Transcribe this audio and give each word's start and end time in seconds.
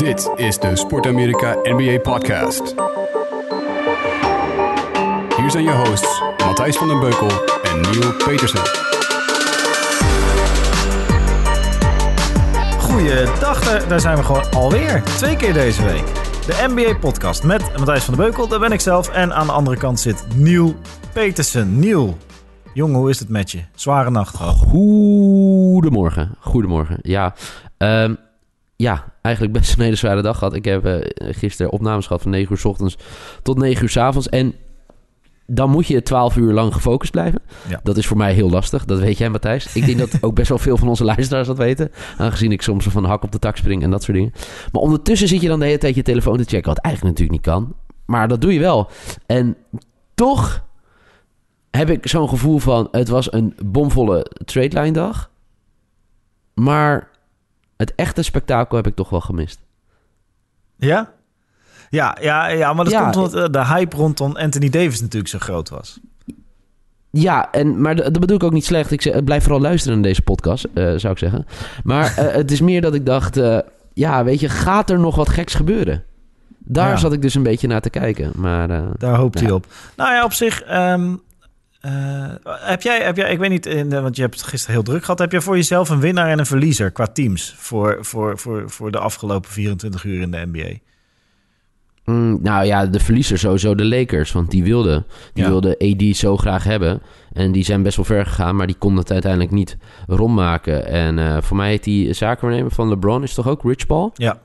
Dit 0.00 0.30
is 0.36 0.58
de 0.58 0.76
Sport 0.76 1.06
Amerika 1.06 1.56
NBA 1.62 1.98
Podcast. 1.98 2.74
Hier 5.36 5.50
zijn 5.50 5.64
je 5.64 5.82
hosts 5.86 6.22
Matthijs 6.44 6.76
van 6.76 6.88
den 6.88 7.00
Beukel 7.00 7.28
en 7.62 7.80
Neil 7.80 8.12
Petersen. 8.12 8.60
Goeiedag, 12.78 13.64
daar, 13.64 13.88
daar 13.88 14.00
zijn 14.00 14.16
we 14.16 14.22
gewoon 14.22 14.50
alweer. 14.50 15.02
Twee 15.02 15.36
keer 15.36 15.52
deze 15.52 15.84
week. 15.84 16.06
De 16.46 16.66
NBA-podcast 16.68 17.42
met 17.42 17.76
Matthijs 17.76 18.04
van 18.04 18.14
den 18.14 18.24
Beukel, 18.24 18.48
daar 18.48 18.60
ben 18.60 18.72
ik 18.72 18.80
zelf. 18.80 19.08
En 19.08 19.34
aan 19.34 19.46
de 19.46 19.52
andere 19.52 19.76
kant 19.76 20.00
zit 20.00 20.26
Neil 20.36 20.74
Petersen. 21.12 21.78
Neil, 21.78 22.16
jongen, 22.74 22.96
hoe 22.96 23.10
is 23.10 23.18
het 23.18 23.28
met 23.28 23.50
je? 23.50 23.60
Zware 23.74 24.10
nacht 24.10 24.36
gehad. 24.36 24.56
Goedemorgen. 24.56 26.34
Goedemorgen. 26.38 26.98
Ja, 27.02 27.34
ehm, 27.76 28.14
ja, 28.80 29.04
eigenlijk 29.22 29.54
best 29.58 29.76
een 29.76 29.82
hele 29.82 29.96
zware 29.96 30.22
dag 30.22 30.38
gehad. 30.38 30.54
Ik 30.54 30.64
heb 30.64 30.84
eh, 30.84 31.08
gisteren 31.34 31.72
opnames 31.72 32.06
gehad 32.06 32.22
van 32.22 32.30
9 32.30 32.52
uur 32.52 32.58
s 32.58 32.64
ochtends 32.64 32.96
tot 33.42 33.58
9 33.58 33.82
uur 33.82 33.88
s 33.88 33.96
avonds. 33.96 34.28
En 34.28 34.54
dan 35.46 35.70
moet 35.70 35.86
je 35.86 36.02
12 36.02 36.36
uur 36.36 36.52
lang 36.52 36.74
gefocust 36.74 37.10
blijven. 37.10 37.42
Ja. 37.68 37.80
Dat 37.82 37.96
is 37.96 38.06
voor 38.06 38.16
mij 38.16 38.32
heel 38.32 38.50
lastig. 38.50 38.84
Dat 38.84 38.98
weet 38.98 39.18
jij, 39.18 39.28
Matthijs. 39.28 39.74
Ik 39.74 39.86
denk 39.86 39.98
dat 39.98 40.22
ook 40.22 40.34
best 40.34 40.48
wel 40.48 40.58
veel 40.58 40.76
van 40.76 40.88
onze 40.88 41.04
luisteraars 41.04 41.46
dat 41.46 41.56
weten. 41.56 41.90
Aangezien 42.16 42.52
ik 42.52 42.62
soms 42.62 42.86
van 42.86 43.04
hak 43.04 43.22
op 43.22 43.32
de 43.32 43.38
tak 43.38 43.56
spring 43.56 43.82
en 43.82 43.90
dat 43.90 44.02
soort 44.02 44.16
dingen. 44.16 44.32
Maar 44.72 44.82
ondertussen 44.82 45.28
zit 45.28 45.40
je 45.40 45.48
dan 45.48 45.58
de 45.58 45.66
hele 45.66 45.78
tijd 45.78 45.94
je 45.94 46.02
telefoon 46.02 46.36
te 46.36 46.44
checken. 46.44 46.74
Wat 46.74 46.78
eigenlijk 46.84 47.16
natuurlijk 47.18 47.46
niet 47.46 47.54
kan. 47.54 47.74
Maar 48.04 48.28
dat 48.28 48.40
doe 48.40 48.52
je 48.52 48.60
wel. 48.60 48.90
En 49.26 49.56
toch 50.14 50.64
heb 51.70 51.90
ik 51.90 52.08
zo'n 52.08 52.28
gevoel 52.28 52.58
van... 52.58 52.88
Het 52.90 53.08
was 53.08 53.32
een 53.32 53.54
bomvolle 53.64 54.26
trade 54.44 54.80
line 54.80 54.92
dag. 54.92 55.30
Maar 56.54 57.10
het 57.80 57.94
echte 57.94 58.22
spektakel 58.22 58.76
heb 58.76 58.86
ik 58.86 58.94
toch 58.96 59.10
wel 59.10 59.20
gemist. 59.20 59.58
Ja? 60.76 61.10
Ja, 61.90 62.16
ja, 62.20 62.46
ja 62.48 62.72
maar 62.72 62.84
dat 62.84 62.92
Ja, 62.92 63.02
komt 63.02 63.16
omdat 63.16 63.34
eh, 63.34 63.50
de 63.50 63.66
hype 63.66 63.96
rondom 63.96 64.36
Anthony 64.36 64.68
Davis 64.68 65.00
natuurlijk 65.00 65.30
zo 65.30 65.38
groot 65.38 65.68
was. 65.68 65.98
Ja, 67.10 67.50
en, 67.52 67.80
maar 67.80 67.94
dat 67.96 68.20
bedoel 68.20 68.36
ik 68.36 68.42
ook 68.42 68.52
niet 68.52 68.64
slecht. 68.64 68.90
Ik 68.90 69.02
zeg, 69.02 69.24
blijf 69.24 69.42
vooral 69.42 69.60
luisteren 69.60 69.94
naar 69.98 70.06
deze 70.08 70.22
podcast, 70.22 70.64
eh, 70.74 70.92
zou 70.96 71.12
ik 71.12 71.18
zeggen. 71.18 71.46
Maar 71.84 72.16
eh, 72.16 72.34
het 72.40 72.50
is 72.50 72.60
meer 72.60 72.80
dat 72.80 72.94
ik 72.94 73.06
dacht... 73.06 73.36
eh, 73.36 73.58
ja, 73.94 74.24
weet 74.24 74.40
je, 74.40 74.48
gaat 74.48 74.90
er 74.90 74.98
nog 74.98 75.16
wat 75.16 75.28
geks 75.28 75.54
gebeuren? 75.54 76.04
Daar 76.58 76.88
Ja. 76.88 76.96
zat 76.96 77.12
ik 77.12 77.22
dus 77.22 77.34
een 77.34 77.42
beetje 77.42 77.66
naar 77.68 77.80
te 77.80 77.90
kijken. 77.90 78.32
Maar 78.34 78.70
eh, 78.70 78.82
Daar 78.98 79.16
hoopt 79.16 79.40
hij 79.40 79.50
op. 79.50 79.66
Nou 79.96 80.12
ja, 80.14 80.24
op 80.24 80.32
zich... 80.32 80.62
ehm, 80.62 81.14
eh, 81.80 81.92
heb, 82.44 82.82
jij, 82.82 83.02
heb 83.02 83.16
jij, 83.16 83.32
ik 83.32 83.38
weet 83.38 83.50
niet, 83.50 83.66
in, 83.66 83.88
de- 83.88 84.00
want 84.00 84.16
je 84.16 84.22
hebt 84.22 84.34
het 84.34 84.44
gisteren 84.48 84.74
heel 84.74 84.84
druk 84.84 85.00
gehad. 85.00 85.18
Heb 85.18 85.32
je 85.32 85.40
voor 85.40 85.56
jezelf 85.56 85.88
een 85.88 86.00
winnaar 86.00 86.28
en 86.28 86.38
een 86.38 86.46
verliezer 86.46 86.90
qua 86.90 87.06
teams 87.06 87.54
voor, 87.58 87.98
voor, 88.00 88.38
voor, 88.38 88.70
voor 88.70 88.90
de 88.90 88.98
afgelopen 88.98 89.50
24 89.50 90.04
uur 90.04 90.20
in 90.20 90.30
de 90.30 90.46
NBA? 90.52 90.78
mm, 92.04 92.38
nou 92.42 92.64
ja, 92.64 92.86
de 92.86 93.00
verliezer 93.00 93.38
sowieso 93.38 93.74
de 93.74 93.84
Lakers. 93.86 94.32
Want 94.32 94.50
die 94.50 94.62
wilden, 94.64 95.06
die 95.32 95.44
Ja. 95.44 95.50
wilden 95.50 95.76
AD 95.78 96.16
zo 96.16 96.36
graag 96.36 96.64
hebben. 96.64 97.02
En 97.32 97.52
die 97.52 97.64
zijn 97.64 97.82
best 97.82 97.96
wel 97.96 98.04
ver 98.04 98.26
gegaan, 98.26 98.56
maar 98.56 98.66
die 98.66 98.76
konden 98.78 99.00
het 99.00 99.12
uiteindelijk 99.12 99.52
niet 99.52 99.76
rondmaken. 100.06 100.86
En 100.86 101.18
eh, 101.18 101.36
voor 101.42 101.56
mij 101.56 101.68
heet 101.68 101.84
die 101.84 102.12
zakenwaarnemer 102.12 102.72
van 102.72 102.88
LeBron 102.88 103.22
is 103.22 103.34
toch 103.34 103.48
ook 103.48 103.62
Rich 103.64 103.86
Paul? 103.86 104.10
Ja. 104.14 104.40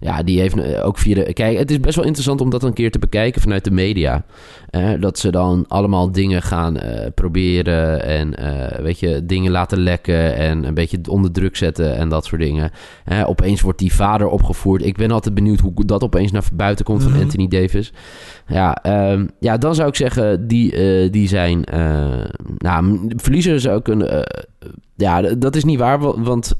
Ja, 0.00 0.22
die 0.22 0.40
heeft 0.40 0.56
eh, 0.58 0.86
ook 0.86 0.98
via 0.98 1.14
de... 1.14 1.32
Kijk, 1.32 1.58
het 1.58 1.70
is 1.70 1.80
best 1.80 1.96
wel 1.96 2.04
interessant 2.04 2.40
om 2.40 2.50
dat 2.50 2.62
een 2.62 2.72
keer 2.72 2.90
te 2.90 2.98
bekijken 2.98 3.40
vanuit 3.40 3.64
de 3.64 3.70
media. 3.70 4.24
Eh, 4.70 4.90
dat 5.00 5.18
ze 5.18 5.30
dan 5.30 5.64
allemaal 5.68 6.12
dingen 6.12 6.42
gaan 6.42 6.76
eh, 6.78 7.06
proberen 7.14 8.02
en 8.04 8.36
eh, 8.36 8.78
weet 8.80 9.00
je, 9.00 9.26
dingen 9.26 9.50
laten 9.52 9.78
lekken 9.78 10.36
en 10.36 10.64
een 10.64 10.74
beetje 10.74 10.98
onder 11.08 11.32
druk 11.32 11.56
zetten 11.56 11.96
en 11.96 12.08
dat 12.08 12.24
soort 12.24 12.40
dingen. 12.40 12.70
Eh, 13.04 13.22
opeens 13.28 13.60
wordt 13.60 13.78
die 13.78 13.94
vader 13.94 14.26
opgevoerd. 14.28 14.84
Ik 14.84 14.96
ben 14.96 15.10
altijd 15.10 15.34
benieuwd 15.34 15.60
hoe 15.60 15.84
dat 15.84 16.02
opeens 16.02 16.30
naar 16.32 16.44
buiten 16.54 16.84
komt 16.84 17.02
Mhm. 17.02 17.10
van 17.12 17.20
Anthony 17.22 17.48
Davis. 17.48 17.92
Ja, 18.46 18.74
ehm, 18.82 19.26
ja, 19.40 19.56
dan 19.58 19.74
zou 19.74 19.88
ik 19.88 19.94
zeggen, 19.96 20.48
die, 20.48 21.10
die 21.10 21.28
zijn... 21.28 21.64
nou, 22.58 22.84
m- 22.84 23.08
verliezer 23.16 23.60
zou 23.60 23.82
kunnen... 23.82 24.26
ja, 24.96 25.22
dat 25.22 25.56
is 25.56 25.64
niet 25.64 25.78
waar, 25.78 25.98
wa- 25.98 26.20
want... 26.20 26.58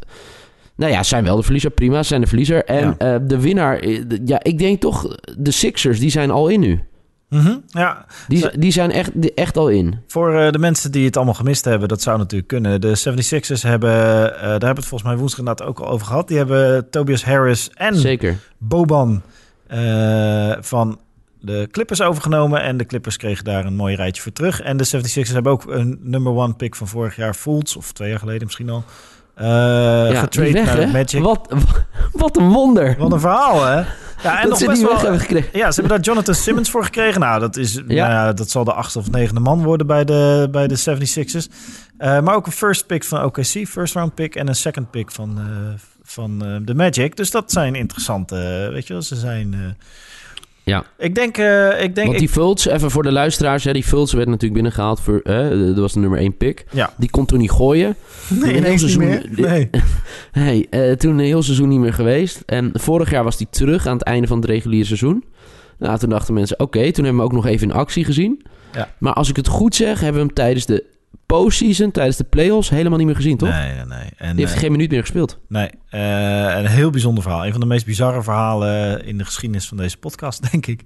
Nou 0.79 0.93
ja, 0.93 1.03
zijn 1.03 1.25
wel 1.25 1.37
de 1.37 1.43
verliezer, 1.43 1.71
prima, 1.71 2.03
zijn 2.03 2.21
de 2.21 2.27
verliezer. 2.27 2.65
En 2.65 2.95
Ja. 2.99 3.15
eh, 3.15 3.21
de 3.23 3.41
winnaar, 3.41 3.79
eh, 3.79 4.03
ja, 4.25 4.43
ik 4.43 4.59
denk 4.59 4.81
toch, 4.81 5.17
de 5.39 5.51
Sixers, 5.51 5.99
die 6.01 6.11
zijn 6.11 6.31
al 6.31 6.49
in 6.49 6.61
nu. 6.61 6.81
Mhm, 7.29 7.57
ja, 7.67 8.07
Die, 8.29 8.59
die 8.59 8.73
zijn 8.73 8.91
echt, 8.91 9.11
die- 9.15 9.35
echt 9.35 9.57
al 9.57 9.69
in. 9.69 9.99
Voor 10.07 10.35
eh, 10.41 10.53
de 10.53 10.59
mensen 10.59 10.93
die 10.93 11.05
het 11.05 11.17
allemaal 11.17 11.35
gemist 11.35 11.65
hebben, 11.65 11.89
dat 11.89 12.03
zou 12.03 12.19
natuurlijk 12.19 12.49
kunnen. 12.49 12.81
De 12.81 12.95
76ers 12.97 13.63
hebben, 13.63 13.91
daar 13.91 14.41
hebben 14.51 14.59
we 14.61 14.67
het 14.67 14.87
volgens 14.87 15.03
mij 15.11 15.17
woensdag 15.19 15.39
inderdaad 15.39 15.67
ook 15.67 15.79
al 15.81 15.89
over 15.89 16.07
gehad. 16.07 16.29
Die 16.29 16.37
hebben 16.37 16.91
Tobias 16.91 17.25
Harris 17.25 17.71
en 17.75 17.95
Zeker. 17.97 18.37
Boban 18.59 19.23
van 20.61 20.99
de 21.41 21.69
Clippers 21.71 22.01
overgenomen. 22.03 22.63
En 22.63 22.77
de 22.77 22.87
Clippers 22.87 23.17
kregen 23.17 23.45
daar 23.45 23.65
een 23.65 23.77
mooi 23.77 23.95
rijtje 23.97 24.23
voor 24.23 24.33
terug. 24.33 24.61
En 24.61 24.77
de 24.77 24.85
76ers 24.85 25.33
hebben 25.33 25.53
ook 25.53 25.65
een 25.67 25.99
number 26.03 26.33
one 26.33 26.55
pick 26.55 26.75
van 26.75 26.89
vorig 26.89 27.17
jaar, 27.17 27.35
Fultz, 27.35 27.77
of 27.77 27.93
twee 27.93 28.11
jaar 28.11 28.19
geleden 28.19 28.45
misschien 28.45 28.71
al, 28.71 28.85
ja, 29.47 30.21
getrade 30.21 30.53
die 30.53 30.53
weg, 30.53 30.77
naar? 30.77 30.89
Magic. 30.89 31.23
Wat, 31.23 31.55
wat 32.13 32.37
een 32.37 32.49
wonder. 32.49 32.97
Wat 32.99 33.13
een 33.13 33.21
verhaal, 33.21 33.65
hè? 33.65 33.83
Ja, 34.23 34.35
en 34.37 34.41
dat 34.41 34.49
nog 34.49 34.59
ze 34.59 34.67
best 34.67 34.83
wel... 34.83 34.99
hebben 34.99 35.21
gekregen. 35.21 35.59
Ja, 35.59 35.71
ze 35.71 35.81
hebben 35.81 35.97
daar 35.97 36.07
Jonathan 36.07 36.35
Simmons 36.35 36.71
voor 36.71 36.85
gekregen. 36.85 37.21
Nou, 37.21 37.41
dat, 37.41 37.57
is, 37.57 37.75
nou 37.75 37.95
Ja. 37.95 38.11
ja, 38.11 38.33
dat 38.33 38.51
zal 38.51 38.65
de 38.65 38.73
achtste 38.73 38.99
of 38.99 39.11
negende 39.11 39.41
man 39.41 39.63
worden 39.63 39.87
bij 39.87 40.05
de, 40.05 40.49
bij 40.51 40.67
de 40.67 40.79
76ers. 40.79 41.55
Eh, 41.99 42.21
maar 42.21 42.35
ook 42.35 42.47
een 42.47 42.53
first 42.53 42.87
pick 42.87 43.05
van 43.05 43.25
OKC, 43.25 43.67
first 43.69 43.95
round 43.95 44.15
pick. 44.15 44.35
En 44.35 44.49
een 44.49 44.55
second 44.55 44.91
pick 44.91 45.11
van, 45.11 45.39
eh, 45.39 45.45
van 46.03 46.45
eh, 46.45 46.57
de 46.63 46.75
Magic. 46.75 47.17
Dus 47.17 47.31
dat 47.31 47.53
zijn 47.53 47.75
interessante, 47.75 48.37
eh, 48.37 48.73
weet 48.73 48.87
je 48.87 48.93
wel, 48.93 49.03
ze 49.03 49.17
zijn... 49.17 49.77
Ja. 50.69 50.85
Ik 50.99 51.15
denk, 51.15 51.37
eh, 51.39 51.83
ik 51.83 51.95
denk... 51.95 52.07
Want 52.07 52.19
die 52.19 52.27
ik- 52.29 52.35
Fultz, 52.35 52.67
even 52.67 52.91
voor 52.91 53.03
de 53.03 53.13
luisteraars, 53.13 53.65
hè, 53.65 53.73
die 53.73 53.83
Fultz 53.85 54.13
werd 54.13 54.27
natuurlijk 54.27 54.55
binnengehaald 54.55 55.01
voor, 55.01 55.21
eh, 55.25 55.49
dat 55.49 55.77
was 55.79 55.93
de 55.93 55.99
nummer 55.99 56.19
1 56.19 56.37
pick. 56.37 56.65
ja. 56.71 56.93
Die 56.97 57.11
kon 57.11 57.27
toen 57.27 57.39
niet 57.39 57.51
gooien. 57.51 57.97
Nee, 58.29 58.41
een 58.41 58.47
heel 58.49 58.57
ineens 58.57 58.83
niet 58.83 58.91
seizoen- 58.91 59.05
meer. 59.05 59.27
die- 59.35 59.47
Nee. 59.47 59.71
Hey, 60.33 60.67
eh, 60.71 60.93
toen 60.93 61.13
een 61.19 61.25
heel 61.25 61.43
seizoen 61.43 61.69
niet 61.69 61.79
meer 61.81 61.93
geweest. 61.93 62.43
En 62.47 62.71
vorig 62.75 63.11
jaar 63.11 63.25
was 63.25 63.37
hij 63.39 63.47
terug 63.51 63.87
aan 63.87 63.97
het 63.97 64.03
einde 64.07 64.27
van 64.27 64.37
het 64.41 64.47
reguliere 64.51 64.87
seizoen. 64.87 65.25
Nou, 65.79 65.99
toen 65.99 66.09
dachten 66.11 66.35
mensen, 66.35 66.61
oké, 66.61 66.79
toen 66.79 67.05
hebben 67.05 67.05
we 67.05 67.09
hem 67.09 67.21
ook 67.21 67.33
nog 67.33 67.47
even 67.47 67.69
in 67.71 67.75
actie 67.77 68.05
gezien. 68.05 68.43
Ja. 68.73 68.89
Maar 68.99 69.13
als 69.13 69.29
ik 69.29 69.37
het 69.37 69.47
goed 69.49 69.75
zeg, 69.75 70.01
hebben 70.01 70.21
we 70.21 70.27
hem 70.27 70.35
tijdens 70.35 70.67
de 70.67 70.85
postseason, 71.27 71.91
tijdens 71.91 72.17
de 72.17 72.25
playoffs, 72.25 72.69
helemaal 72.71 72.99
niet 72.99 73.07
meer 73.07 73.17
gezien, 73.17 73.37
toch? 73.37 73.49
Nee, 73.49 73.75
nee, 73.75 73.85
nee. 73.85 74.09
En, 74.17 74.31
Die 74.37 74.45
heeft 74.45 74.57
eh, 74.57 74.61
geen 74.63 74.71
minuut 74.73 74.91
meer 74.91 75.01
gespeeld. 75.01 75.39
nee. 75.49 75.71
Eh, 75.89 76.59
een 76.59 76.67
heel 76.67 76.91
bijzonder 76.91 77.23
verhaal. 77.23 77.47
Een 77.47 77.51
van 77.53 77.61
de 77.61 77.67
meest 77.67 77.87
bizarre 77.87 78.23
verhalen 78.23 79.05
in 79.05 79.19
de 79.19 79.25
geschiedenis 79.25 79.69
van 79.69 79.77
deze 79.77 79.97
podcast, 79.97 80.43
denk 80.51 80.67
ik. 80.67 80.83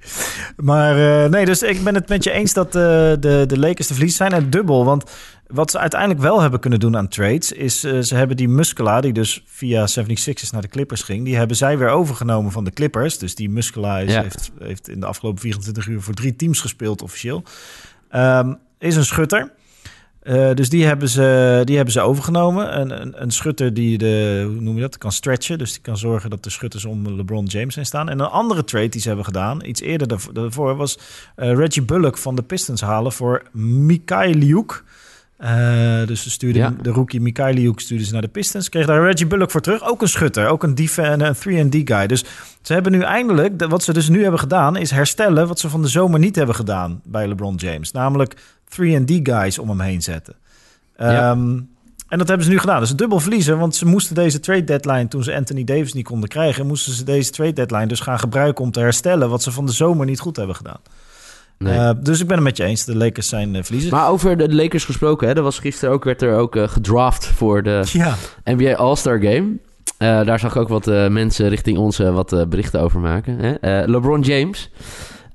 Maar 0.56 1.24
eh, 1.24 1.30
nee, 1.30 1.44
dus 1.44 1.62
ik 1.62 1.84
ben 1.84 1.94
het 1.94 2.08
met 2.08 2.24
je 2.24 2.30
eens 2.30 2.52
dat 2.52 2.72
de, 2.72 3.44
de 3.48 3.58
Lakers 3.58 3.86
de 3.86 3.94
verlies 3.94 4.16
zijn. 4.16 4.32
En 4.32 4.50
dubbel, 4.50 4.84
want 4.84 5.10
wat 5.46 5.70
ze 5.70 5.78
uiteindelijk 5.78 6.20
wel 6.20 6.40
hebben 6.40 6.60
kunnen 6.60 6.80
doen 6.80 6.96
aan 6.96 7.08
trades... 7.08 7.52
is 7.52 7.80
ze 7.80 8.14
hebben 8.14 8.36
die 8.36 8.48
Muscala, 8.48 9.00
die 9.00 9.12
dus 9.12 9.42
via 9.46 9.86
76ers 10.00 10.50
naar 10.52 10.62
de 10.62 10.68
Clippers 10.68 11.02
ging... 11.02 11.24
die 11.24 11.36
hebben 11.36 11.56
zij 11.56 11.78
weer 11.78 11.88
overgenomen 11.88 12.52
van 12.52 12.64
de 12.64 12.70
Clippers. 12.70 13.18
Dus 13.18 13.34
die 13.34 13.50
Muscala 13.50 13.98
is, 13.98 14.12
Ja. 14.12 14.22
heeft, 14.22 14.50
heeft 14.58 14.88
in 14.88 15.00
de 15.00 15.06
afgelopen 15.06 15.40
24 15.40 15.86
uur 15.86 16.00
voor 16.02 16.14
drie 16.14 16.36
teams 16.36 16.60
gespeeld 16.60 17.02
officieel. 17.02 17.42
Ehm, 18.10 18.54
is 18.78 18.96
een 18.96 19.04
schutter. 19.04 19.52
Eh, 20.22 20.54
dus 20.54 20.68
die 20.68 20.84
hebben, 20.84 21.08
ze, 21.08 21.60
die 21.64 21.74
hebben 21.76 21.92
ze 21.94 22.00
overgenomen. 22.00 22.80
Een, 22.80 23.00
een, 23.02 23.22
een 23.22 23.30
schutter 23.30 23.74
die 23.74 23.98
de, 23.98 24.44
hoe 24.52 24.60
noem 24.60 24.74
je 24.74 24.80
dat, 24.80 24.98
kan 24.98 25.12
stretchen. 25.12 25.58
Dus 25.58 25.72
die 25.72 25.80
kan 25.82 25.96
zorgen 25.96 26.30
dat 26.30 26.44
de 26.44 26.50
schutters 26.50 26.84
om 26.84 27.16
LeBron 27.16 27.44
James 27.44 27.74
heen 27.74 27.86
staan. 27.86 28.08
En 28.08 28.20
een 28.20 28.26
andere 28.26 28.64
trade 28.64 28.88
die 28.88 29.00
ze 29.00 29.06
hebben 29.06 29.24
gedaan, 29.24 29.64
iets 29.64 29.80
eerder 29.80 30.08
daarvo- 30.08 30.32
daarvoor, 30.32 30.76
was 30.76 30.98
eh, 31.36 31.52
Reggie 31.54 31.82
Bullock 31.82 32.18
van 32.18 32.34
de 32.34 32.42
Pistons 32.42 32.80
halen 32.80 33.12
voor 33.12 33.42
Mikhailiuk. 33.52 34.84
Eh 35.36 36.06
dus 36.06 36.22
ze 36.22 36.30
stuurden 36.30 36.62
Ja. 36.62 36.74
de 36.82 36.90
rookie 36.90 37.20
Mikhailiuk 37.20 37.80
stuurden 37.80 38.06
ze 38.06 38.12
naar 38.12 38.22
de 38.22 38.28
Pistons. 38.28 38.68
Kreeg 38.68 38.86
daar 38.86 39.04
Reggie 39.04 39.26
Bullock 39.26 39.50
voor 39.50 39.60
terug. 39.60 39.82
Ook 39.88 40.02
een 40.02 40.08
schutter, 40.08 40.48
ook 40.48 40.62
een, 40.62 40.74
def- 40.74 40.98
en 40.98 41.20
een 41.20 41.34
3D 41.70 41.80
guy. 41.84 42.06
Dus 42.06 42.24
ze 42.62 42.72
hebben 42.72 42.92
nu 42.92 43.00
eindelijk, 43.00 43.58
de- 43.58 43.68
wat 43.68 43.82
ze 43.82 43.92
dus 43.92 44.08
nu 44.08 44.22
hebben 44.22 44.40
gedaan, 44.40 44.76
is 44.76 44.90
herstellen 44.90 45.48
wat 45.48 45.58
ze 45.58 45.68
van 45.68 45.82
de 45.82 45.88
zomer 45.88 46.18
niet 46.20 46.36
hebben 46.36 46.54
gedaan 46.54 47.00
bij 47.04 47.28
LeBron 47.28 47.54
James. 47.54 47.92
Namelijk 47.92 48.34
3D 48.72 49.22
guys 49.22 49.58
om 49.58 49.68
hem 49.68 49.80
heen 49.80 50.02
zetten. 50.02 50.34
Ja. 50.96 51.30
Ehm, 51.30 51.60
en 52.08 52.18
dat 52.18 52.28
hebben 52.28 52.46
ze 52.46 52.52
nu 52.52 52.58
gedaan. 52.58 52.80
Dus 52.80 52.90
een 52.90 52.96
dubbel 52.96 53.20
verliezen, 53.20 53.58
want 53.58 53.74
ze 53.76 53.86
moesten 53.86 54.14
deze 54.14 54.40
trade 54.40 54.64
deadline, 54.64 55.08
toen 55.08 55.22
ze 55.22 55.34
Anthony 55.34 55.64
Davis 55.64 55.92
niet 55.92 56.04
konden 56.04 56.28
krijgen, 56.28 56.66
moesten 56.66 56.92
ze 56.92 57.04
deze 57.04 57.30
trade 57.30 57.52
deadline 57.52 57.86
dus 57.86 58.00
gaan 58.00 58.18
gebruiken 58.18 58.64
om 58.64 58.70
te 58.70 58.80
herstellen 58.80 59.28
wat 59.30 59.42
ze 59.42 59.50
van 59.52 59.66
de 59.66 59.72
zomer 59.72 60.06
niet 60.06 60.20
goed 60.20 60.36
hebben 60.36 60.56
gedaan. 60.56 60.80
Nee. 61.58 61.78
Eh, 61.78 61.90
dus 62.00 62.20
ik 62.20 62.26
ben 62.26 62.36
het 62.36 62.44
met 62.44 62.56
je 62.56 62.64
eens. 62.64 62.84
De 62.84 62.96
Lakers 62.96 63.28
zijn 63.28 63.54
uh, 63.54 63.62
verliezers. 63.62 63.92
maar 63.92 64.08
over 64.08 64.36
de 64.36 64.54
Lakers 64.54 64.84
gesproken, 64.84 65.28
hè, 65.28 65.34
er 65.34 65.42
was 65.42 65.58
gisteren 65.58 65.94
ook, 65.94 66.04
werd 66.04 66.22
er 66.22 66.36
ook 66.36 66.56
eh, 66.56 66.68
gedraft 66.68 67.26
voor 67.26 67.62
de 67.62 67.82
ja, 67.92 68.14
NBA 68.44 68.74
All-Star 68.74 69.18
Game. 69.20 69.48
Eh, 69.98 70.24
daar 70.24 70.38
zag 70.38 70.54
ik 70.54 70.60
ook 70.60 70.68
wat 70.68 70.86
eh, 70.86 71.08
mensen 71.08 71.48
richting 71.48 71.78
ons 71.78 71.98
eh, 71.98 72.14
wat 72.14 72.32
eh, 72.32 72.46
berichten 72.46 72.80
over 72.80 73.00
maken. 73.00 73.38
Hè? 73.38 73.54
Eh, 73.54 73.88
LeBron 73.88 74.20
James 74.20 74.70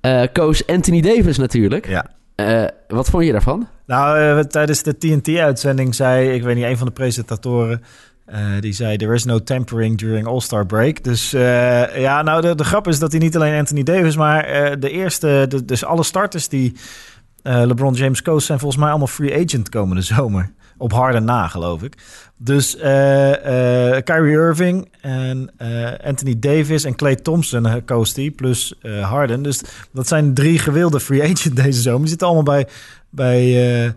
eh 0.02 0.22
koos 0.34 0.68
Anthony 0.68 1.02
Davis 1.02 1.38
natuurlijk. 1.38 1.88
ja. 1.88 2.06
Eh, 2.38 2.64
wat 2.88 3.10
vond 3.10 3.26
je 3.26 3.32
daarvan? 3.32 3.68
Nou, 3.86 4.20
eh, 4.20 4.44
tijdens 4.44 4.84
de 4.84 4.98
TNT-uitzending 4.98 5.96
zei, 5.96 6.30
ik 6.30 6.44
weet 6.44 6.56
niet, 6.56 6.66
een 6.66 6.78
van 6.78 6.88
de 6.88 6.94
presentatoren... 6.94 7.84
Eh, 8.26 8.42
die 8.60 8.74
zei, 8.74 8.98
there 8.98 9.14
is 9.14 9.24
no 9.24 9.44
tampering 9.44 9.98
during 9.98 10.28
All-Star 10.28 10.66
break. 10.66 11.04
Dus 11.04 11.32
ja, 11.96 12.22
nou, 12.22 12.42
de, 12.42 12.56
de 12.56 12.64
grap 12.64 12.88
is 12.88 13.00
dat 13.00 13.12
hij 13.12 13.20
niet 13.20 13.36
alleen 13.36 13.60
Anthony 13.60 13.84
Davis... 13.84 14.16
maar 14.16 14.44
de 14.80 14.90
eerste, 14.90 15.50
dus 15.66 15.86
alle 15.86 16.04
starters 16.04 16.48
die 16.48 16.76
LeBron 17.42 17.94
James 17.94 18.22
coach... 18.22 18.42
zijn 18.42 18.60
volgens 18.60 18.82
mij 18.82 18.90
allemaal 18.90 19.08
free 19.08 19.44
agent 19.46 19.70
komende 19.70 20.02
zomer. 20.02 20.52
Op 20.78 20.92
harde 20.92 21.20
na, 21.20 21.48
geloof 21.48 21.84
ik. 21.84 21.98
Dus 22.38 22.78
eh, 22.78 23.96
eh, 23.96 24.04
Kyrie 24.04 24.34
Irving 24.34 24.90
en 25.02 25.52
eh, 25.58 26.08
Anthony 26.08 26.40
Davis 26.40 26.84
en 26.84 26.96
Clay 26.96 27.16
Thompson 27.16 27.86
coach 27.86 28.12
die, 28.12 28.32
plus 28.32 28.74
Harden. 29.02 29.44
Dus 29.44 29.62
dat 29.92 30.08
zijn 30.08 30.34
drie 30.34 30.60
gewilde 30.60 31.00
free 31.00 31.24
agent 31.24 31.56
deze 31.56 31.82
zomer. 31.82 32.00
Die 32.00 32.10
zitten 32.10 32.28
allemaal 32.28 32.44
bij... 32.44 32.68
bij 33.10 33.96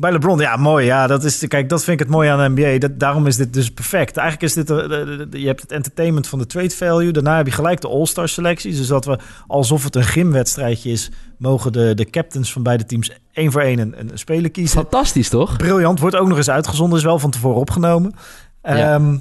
bij 0.00 0.12
LeBron, 0.12 0.38
ja, 0.38 0.56
mooi. 0.56 0.84
Ja, 0.86 1.06
dat 1.06 1.24
is, 1.24 1.48
kijk, 1.48 1.68
dat 1.68 1.84
vind 1.84 2.00
ik 2.00 2.06
het 2.06 2.14
mooie 2.16 2.30
aan 2.30 2.54
de 2.54 2.60
NBA. 2.62 2.78
Dat, 2.78 2.98
daarom 2.98 3.26
is 3.26 3.36
dit 3.36 3.52
dus 3.54 3.70
perfect. 3.70 4.16
Eigenlijk 4.16 4.48
is 4.48 4.54
dit, 4.54 4.66
de- 4.66 5.28
je 5.30 5.46
hebt 5.46 5.60
het 5.60 5.72
entertainment 5.72 6.26
van 6.26 6.38
de 6.38 6.46
trade 6.46 6.70
value. 6.70 7.12
Daarna 7.12 7.36
heb 7.36 7.46
je 7.46 7.52
gelijk 7.52 7.80
de 7.80 7.88
All-Star 7.88 8.28
selecties. 8.28 8.76
Dus 8.76 8.86
dat 8.86 9.04
we, 9.04 9.18
alsof 9.46 9.84
het 9.84 9.96
een 9.96 10.04
gymwedstrijdje 10.04 10.90
is, 10.90 11.10
mogen 11.38 11.72
de, 11.72 11.94
de 11.94 12.10
captains 12.10 12.52
van 12.52 12.62
beide 12.62 12.84
teams 12.84 13.10
één 13.32 13.52
voor 13.52 13.60
één 13.60 13.78
een, 13.78 13.94
een 13.98 14.10
speler 14.18 14.50
kiezen. 14.50 14.80
Fantastisch, 14.80 15.28
toch? 15.28 15.56
Briljant, 15.56 16.00
wordt 16.00 16.16
ook 16.16 16.28
nog 16.28 16.36
eens 16.36 16.50
uitgezonden, 16.50 16.98
is 16.98 17.04
wel 17.04 17.18
van 17.18 17.30
tevoren 17.30 17.60
opgenomen. 17.60 18.14
Ja. 18.62 18.94
Ehm, 18.94 19.16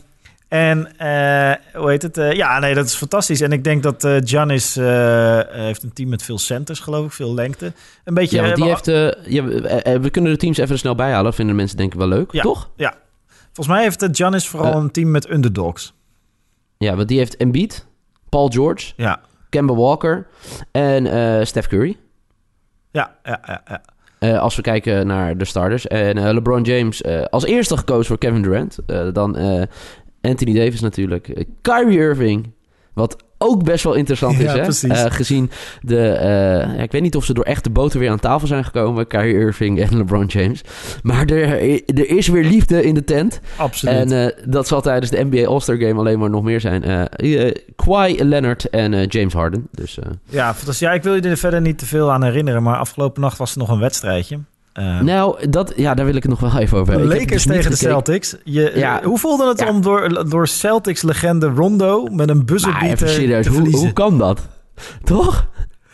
en 0.49 0.97
eh, 0.97 1.53
hoe 1.81 1.89
heet 1.89 2.01
het? 2.01 2.17
Eh, 2.17 2.31
ja, 2.31 2.59
nee, 2.59 2.73
dat 2.73 2.85
is 2.85 2.95
fantastisch. 2.95 3.41
En 3.41 3.51
ik 3.51 3.63
denk 3.63 3.83
dat 3.83 4.07
Giannis 4.23 4.75
eh, 4.77 5.39
heeft 5.47 5.83
een 5.83 5.93
team 5.93 6.09
met 6.09 6.23
veel 6.23 6.37
centers, 6.37 6.79
geloof 6.79 7.05
ik, 7.05 7.11
veel 7.11 7.33
lengte. 7.33 7.73
Een 8.03 8.13
beetje. 8.13 8.41
Ja, 8.41 8.55
die 8.55 8.63
heeft... 8.65 8.85
ja, 9.25 9.43
we- 9.99 10.09
kunnen 10.11 10.31
de 10.31 10.37
teams 10.37 10.57
even 10.57 10.77
snel 10.77 10.95
bijhalen. 10.95 11.33
Vinden 11.33 11.55
mensen 11.55 11.77
denk 11.77 11.93
ik 11.93 11.99
wel 11.99 12.07
leuk, 12.07 12.31
Ja. 12.31 12.41
toch? 12.41 12.69
Ja, 12.75 12.93
volgens 13.45 13.67
mij 13.67 13.81
heeft 13.83 14.07
Giannis 14.11 14.47
vooral 14.47 14.73
een 14.75 14.91
team 14.91 15.11
met 15.11 15.29
underdogs. 15.31 15.93
Ja, 16.77 16.95
want 16.95 17.07
die 17.07 17.17
heeft 17.17 17.37
Embiid, 17.37 17.85
Paul 18.29 18.47
George, 18.47 18.93
Ja, 18.95 19.21
Kemba 19.49 19.73
Walker 19.75 20.27
en 20.71 21.47
Steph 21.47 21.67
Curry. 21.67 21.97
ja, 22.91 23.15
ja, 23.23 23.39
ja. 23.45 23.61
ja. 24.19 24.37
Als 24.37 24.55
we 24.55 24.61
kijken 24.61 25.07
naar 25.07 25.37
de 25.37 25.45
starters. 25.45 25.87
En 25.87 26.33
LeBron 26.33 26.61
James 26.63 27.03
als 27.29 27.45
eerste 27.45 27.77
gekozen 27.77 28.05
voor 28.05 28.17
Kevin 28.17 28.41
Durant. 28.41 28.77
Dan 29.13 29.37
Anthony 30.21 30.53
Davis 30.53 30.79
natuurlijk. 30.81 31.27
Eh, 31.27 31.43
Kyrie 31.61 31.97
Irving. 31.99 32.51
Wat 32.93 33.15
ook 33.37 33.63
best 33.63 33.83
wel 33.83 33.93
interessant 33.93 34.37
Ja, 34.37 34.43
is, 34.45 34.51
hè? 34.51 34.61
precies. 34.61 35.03
Eh, 35.03 35.11
gezien 35.11 35.51
de... 35.81 36.07
eh, 36.09 36.75
ja, 36.77 36.81
ik 36.83 36.91
weet 36.91 37.01
niet 37.01 37.15
of 37.15 37.25
ze 37.25 37.33
door 37.33 37.43
echte 37.43 37.69
boter 37.69 37.99
weer 37.99 38.09
aan 38.09 38.19
tafel 38.19 38.47
zijn 38.47 38.63
gekomen. 38.63 39.07
Kyrie 39.07 39.33
Irving 39.33 39.79
en 39.79 39.97
LeBron 39.97 40.25
James. 40.25 40.61
Maar 41.03 41.25
er, 41.25 41.49
er 41.85 42.09
is 42.09 42.27
weer 42.27 42.43
liefde 42.43 42.83
in 42.83 42.93
de 42.93 43.03
tent. 43.03 43.39
absoluut. 43.57 44.11
En 44.11 44.33
dat 44.45 44.67
zal 44.67 44.81
tijdens 44.81 45.11
de 45.11 45.23
NBA 45.29 45.47
All-Star 45.47 45.77
Game 45.77 45.99
alleen 45.99 46.19
maar 46.19 46.29
nog 46.29 46.43
meer 46.43 46.59
zijn. 46.59 47.07
Kawhi 47.75 48.23
Leonard 48.23 48.69
en 48.69 49.05
James 49.05 49.33
Harden. 49.33 49.67
Dus... 49.71 49.97
ja, 50.29 50.45
fantastisch. 50.53 50.79
Ja, 50.79 50.91
ik 50.93 51.03
wil 51.03 51.15
je 51.15 51.21
er 51.21 51.37
verder 51.37 51.61
niet 51.61 51.77
te 51.77 51.85
veel 51.85 52.11
aan 52.11 52.23
herinneren, 52.23 52.63
maar 52.63 52.77
afgelopen 52.77 53.21
nacht 53.21 53.37
was 53.37 53.51
er 53.51 53.57
nog 53.57 53.69
een 53.69 53.79
wedstrijdje. 53.79 54.39
Eh, 54.73 54.99
nou, 54.99 55.49
dat, 55.49 55.73
ja, 55.75 55.93
daar 55.93 56.05
wil 56.05 56.15
ik 56.15 56.23
het 56.23 56.31
nog 56.31 56.39
wel 56.39 56.57
even 56.61 56.77
over 56.77 56.93
hebben. 56.93 57.11
Lakers 57.11 57.43
dus 57.43 57.53
tegen 57.55 57.71
de. 57.71 57.77
Celtics. 57.77 58.35
Je, 58.43 58.71
Ja. 58.75 59.01
Hoe 59.03 59.17
voelde 59.19 59.47
het 59.47 59.59
Ja. 59.59 59.67
om 59.69 59.81
door, 59.81 60.29
door 60.29 60.47
Celtics-legende 60.47 61.47
Rondo 61.47 62.05
met 62.05 62.29
een 62.29 62.45
buzzerbeater 62.45 63.09
serieus, 63.09 63.43
te 63.43 63.49
hoe, 63.51 63.57
verliezen? 63.59 63.85
hoe 63.85 63.93
kan 63.93 64.17
dat? 64.17 64.47
Toch? 65.03 65.47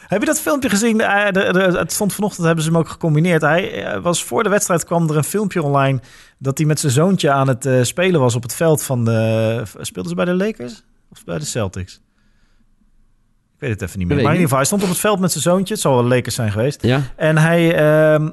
Heb 0.08 0.20
je 0.20 0.26
dat 0.26 0.40
filmpje 0.40 0.70
gezien? 0.70 1.02
Eh, 1.02 1.26
de- 1.32 1.52
de- 1.54 1.78
het 1.78 1.92
stond 1.92 2.14
vanochtend, 2.14 2.46
hebben 2.46 2.64
ze 2.64 2.70
hem 2.70 2.80
ook 2.80 2.88
gecombineerd. 2.90 3.42
Hij 3.42 3.84
eh, 3.84 4.02
was 4.02 4.24
voor 4.24 4.44
de 4.44 4.50
wedstrijd 4.50 4.84
kwam 4.86 5.10
er 5.10 5.18
een 5.18 5.24
filmpje 5.24 5.64
online 5.64 6.00
dat 6.38 6.58
hij 6.58 6.68
met 6.68 6.80
zijn 6.80 6.92
zoontje 6.92 7.32
aan 7.32 7.48
het 7.48 7.66
eh, 7.66 7.82
spelen 7.84 8.20
was 8.20 8.36
op 8.36 8.44
het 8.44 8.54
veld 8.54 8.84
van 8.84 9.06
de. 9.06 9.64
Speelden 9.82 10.10
ze 10.10 10.16
bij 10.16 10.26
de 10.26 10.34
Lakers 10.36 10.84
of 11.12 11.24
bij 11.24 11.38
de 11.40 11.46
Celtics? 11.46 11.94
Ik 13.56 13.62
weet 13.62 13.70
het 13.70 13.82
even 13.82 14.00
niet 14.00 14.08
meer. 14.08 14.16
Maar 14.18 14.26
in 14.26 14.32
ieder 14.32 14.44
geval, 14.44 14.58
hij 14.58 14.66
stond 14.68 14.84
op 14.84 14.90
het 14.90 14.98
veld 14.98 15.20
met 15.20 15.32
zijn 15.32 15.44
zoontje. 15.44 15.74
Het 15.74 15.84
zal 15.84 15.94
wel 15.96 16.04
Lakers 16.08 16.36
zijn 16.36 16.52
geweest. 16.52 16.82
Ja. 16.82 17.02
En 17.16 17.38
hij 17.38 17.76
ehm, 17.76 17.82
eh, 17.82 18.16
eh, 18.16 18.32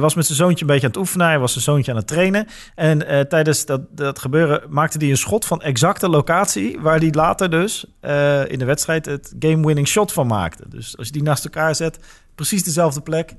was 0.00 0.14
met 0.14 0.26
zijn 0.26 0.38
zoontje 0.38 0.60
een 0.60 0.70
beetje 0.70 0.86
aan 0.86 0.92
het 0.92 1.00
oefenen. 1.00 1.26
Hij 1.26 1.38
was 1.38 1.52
zijn 1.52 1.64
zoontje 1.64 1.90
aan 1.90 1.96
het 1.96 2.06
trainen. 2.06 2.46
En 2.74 3.06
eh, 3.06 3.20
tijdens 3.20 3.64
dat, 3.64 3.80
dat 3.90 4.18
gebeuren 4.18 4.62
maakte 4.68 4.98
hij 4.98 5.10
een 5.10 5.16
schot 5.16 5.44
van 5.44 5.62
exacte 5.62 6.08
locatie... 6.08 6.78
waar 6.80 6.98
hij 6.98 7.10
later 7.12 7.50
dus 7.50 7.84
eh, 8.00 8.50
in 8.50 8.58
de 8.58 8.64
wedstrijd 8.64 9.06
het 9.06 9.34
game-winning 9.38 9.88
shot 9.88 10.12
van 10.12 10.26
maakte. 10.26 10.64
Dus 10.68 10.96
als 10.96 11.06
je 11.06 11.12
die 11.12 11.22
naast 11.22 11.44
elkaar 11.44 11.74
zet, 11.74 11.98
precies 12.34 12.64
dezelfde 12.64 13.00
plek... 13.00 13.34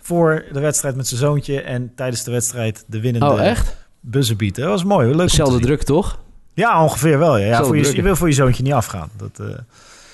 voor 0.00 0.44
de 0.52 0.60
wedstrijd 0.60 0.96
met 0.96 1.06
zijn 1.06 1.20
zoontje... 1.20 1.60
en 1.60 1.92
tijdens 1.94 2.24
de 2.24 2.30
wedstrijd 2.30 2.84
de 2.86 3.00
winnende 3.00 3.26
Oh, 3.30 3.44
echt? 3.44 3.76
buzzer 4.00 4.52
Dat 4.52 4.68
was 4.68 4.84
mooi, 4.84 5.08
leuk 5.08 5.28
Dezelfde 5.28 5.60
druk, 5.60 5.82
toch? 5.82 6.18
Ja, 6.54 6.82
ongeveer 6.82 7.18
wel. 7.18 7.36
Ja. 7.36 7.46
Ja, 7.46 7.64
voor 7.64 7.76
je, 7.76 8.02
wil 8.02 8.16
voor 8.16 8.28
je 8.28 8.34
zoontje 8.34 8.62
niet 8.62 8.72
afgaan. 8.72 9.10
Dat, 9.16 9.38
eh, 9.40 9.46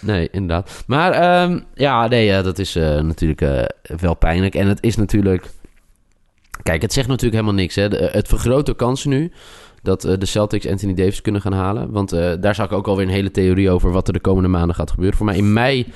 Nee, 0.04 0.28
inderdaad. 0.30 0.84
Maar 0.86 1.12
ehm, 1.12 1.60
ja, 1.74 2.08
nee, 2.08 2.32
eh, 2.32 2.44
dat 2.44 2.58
is 2.58 2.76
eh, 2.76 3.00
natuurlijk 3.00 3.40
eh, 3.40 3.62
wel 4.00 4.14
pijnlijk. 4.14 4.54
En 4.54 4.66
het 4.66 4.82
is 4.82 4.96
natuurlijk... 4.96 5.50
Kijk, 6.62 6.82
het 6.82 6.92
zegt 6.92 7.08
natuurlijk 7.08 7.34
helemaal 7.34 7.60
niks. 7.60 7.74
Hè. 7.74 7.86
Het 7.88 8.28
vergroot 8.28 8.66
de 8.66 8.74
kansen 8.76 9.10
nu 9.10 9.32
dat 9.82 10.00
de 10.00 10.26
Celtics 10.26 10.66
Anthony 10.66 10.94
Davis 10.94 11.20
kunnen 11.20 11.40
gaan 11.40 11.52
halen. 11.52 11.90
Want 11.90 12.10
daar 12.40 12.54
zag 12.54 12.66
ik 12.66 12.72
ook 12.72 12.86
alweer 12.86 13.06
een 13.06 13.12
hele 13.12 13.30
theorie 13.30 13.70
over... 13.70 13.90
wat 13.90 14.06
er 14.06 14.12
de 14.12 14.20
komende 14.20 14.48
maanden 14.48 14.74
gaat 14.74 14.90
gebeuren. 14.90 15.16
Voor 15.16 15.26
mij 15.26 15.36
in 15.36 15.52
mei 15.52 15.86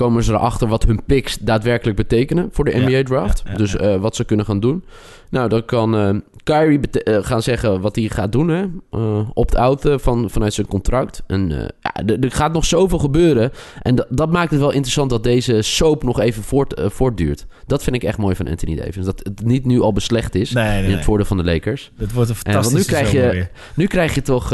komen 0.00 0.24
ze 0.24 0.32
erachter 0.32 0.68
wat 0.68 0.84
hun 0.84 1.00
picks 1.06 1.36
daadwerkelijk 1.38 1.96
betekenen... 1.96 2.48
voor 2.52 2.64
de 2.64 2.76
NBA-draft. 2.76 3.42
ja, 3.44 3.50
ja, 3.50 3.56
dus 3.56 3.76
eh, 3.76 3.96
wat 3.96 4.16
ze 4.16 4.24
kunnen 4.24 4.46
gaan 4.46 4.60
doen. 4.60 4.84
Nou, 5.30 5.48
dan 5.48 5.64
kan 5.64 5.96
eh, 5.96 6.14
Kyrie 6.44 6.80
eh, 6.90 7.18
gaan 7.22 7.42
zeggen 7.42 7.80
wat 7.80 7.96
hij 7.96 8.08
gaat 8.08 8.32
doen. 8.32 8.48
hè. 8.48 8.64
Eh, 8.90 9.28
Opt-out 9.34 9.88
van, 9.96 10.30
vanuit 10.30 10.54
zijn 10.54 10.66
contract. 10.66 11.22
En 11.26 11.48
ja, 11.80 11.92
er, 12.20 12.30
gaat 12.30 12.52
nog 12.52 12.64
zoveel 12.64 12.98
gebeuren. 12.98 13.50
En 13.82 13.94
dat, 13.94 14.06
dat 14.10 14.32
maakt 14.32 14.50
het 14.50 14.60
wel 14.60 14.70
interessant 14.70 15.10
dat 15.10 15.22
deze 15.22 15.62
soap 15.62 16.02
nog 16.02 16.20
even 16.20 16.42
voort, 16.42 16.80
voortduurt. 16.84 17.46
Dat 17.66 17.82
vind 17.82 17.96
ik 17.96 18.02
echt 18.02 18.18
mooi 18.18 18.34
van 18.34 18.48
Anthony 18.48 18.76
Davis. 18.76 19.04
Dat 19.04 19.20
het 19.22 19.44
niet 19.44 19.64
nu 19.66 19.80
al 19.80 19.92
beslecht 19.92 20.34
is 20.34 20.52
nee, 20.52 20.64
nee, 20.68 20.78
in 20.78 20.84
nee. 20.84 20.94
het 20.94 21.04
voordeel 21.04 21.26
van 21.26 21.36
de 21.36 21.44
Lakers. 21.44 21.90
Het 21.96 22.12
wordt 22.12 22.30
een 22.30 22.36
fantastische 22.36 22.76
nu 22.78 22.84
krijg 22.84 23.12
je- 23.12 23.30
weer. 23.30 23.50
Nu 23.74 23.86
krijg 23.86 24.14
je 24.14 24.22
toch 24.22 24.50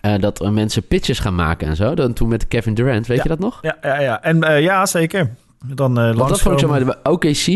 eh, 0.00 0.14
dat 0.20 0.40
er 0.40 0.52
mensen 0.52 0.82
pitches 0.86 1.18
gaan 1.18 1.34
maken 1.34 1.68
en 1.68 1.76
zo. 1.76 1.94
Dan 1.94 2.12
toen 2.12 2.28
met 2.28 2.48
Kevin 2.48 2.74
Durant, 2.74 3.06
weet 3.06 3.16
Ja. 3.16 3.22
je 3.22 3.28
dat 3.28 3.38
nog? 3.38 3.58
Ja, 3.62 3.76
ja, 3.82 4.00
ja. 4.00 4.22
En 4.22 4.42
eh, 4.42 4.62
ja, 4.62 4.86
zeker. 4.86 5.30
Dan 5.74 5.98
eh 5.98 6.14
Want 6.14 6.28
dat 6.28 6.40
vond 6.40 6.54
ik 6.54 6.60
zo 6.60 6.68
maar. 6.68 6.84
De 6.84 6.96
OKC, 7.02 7.46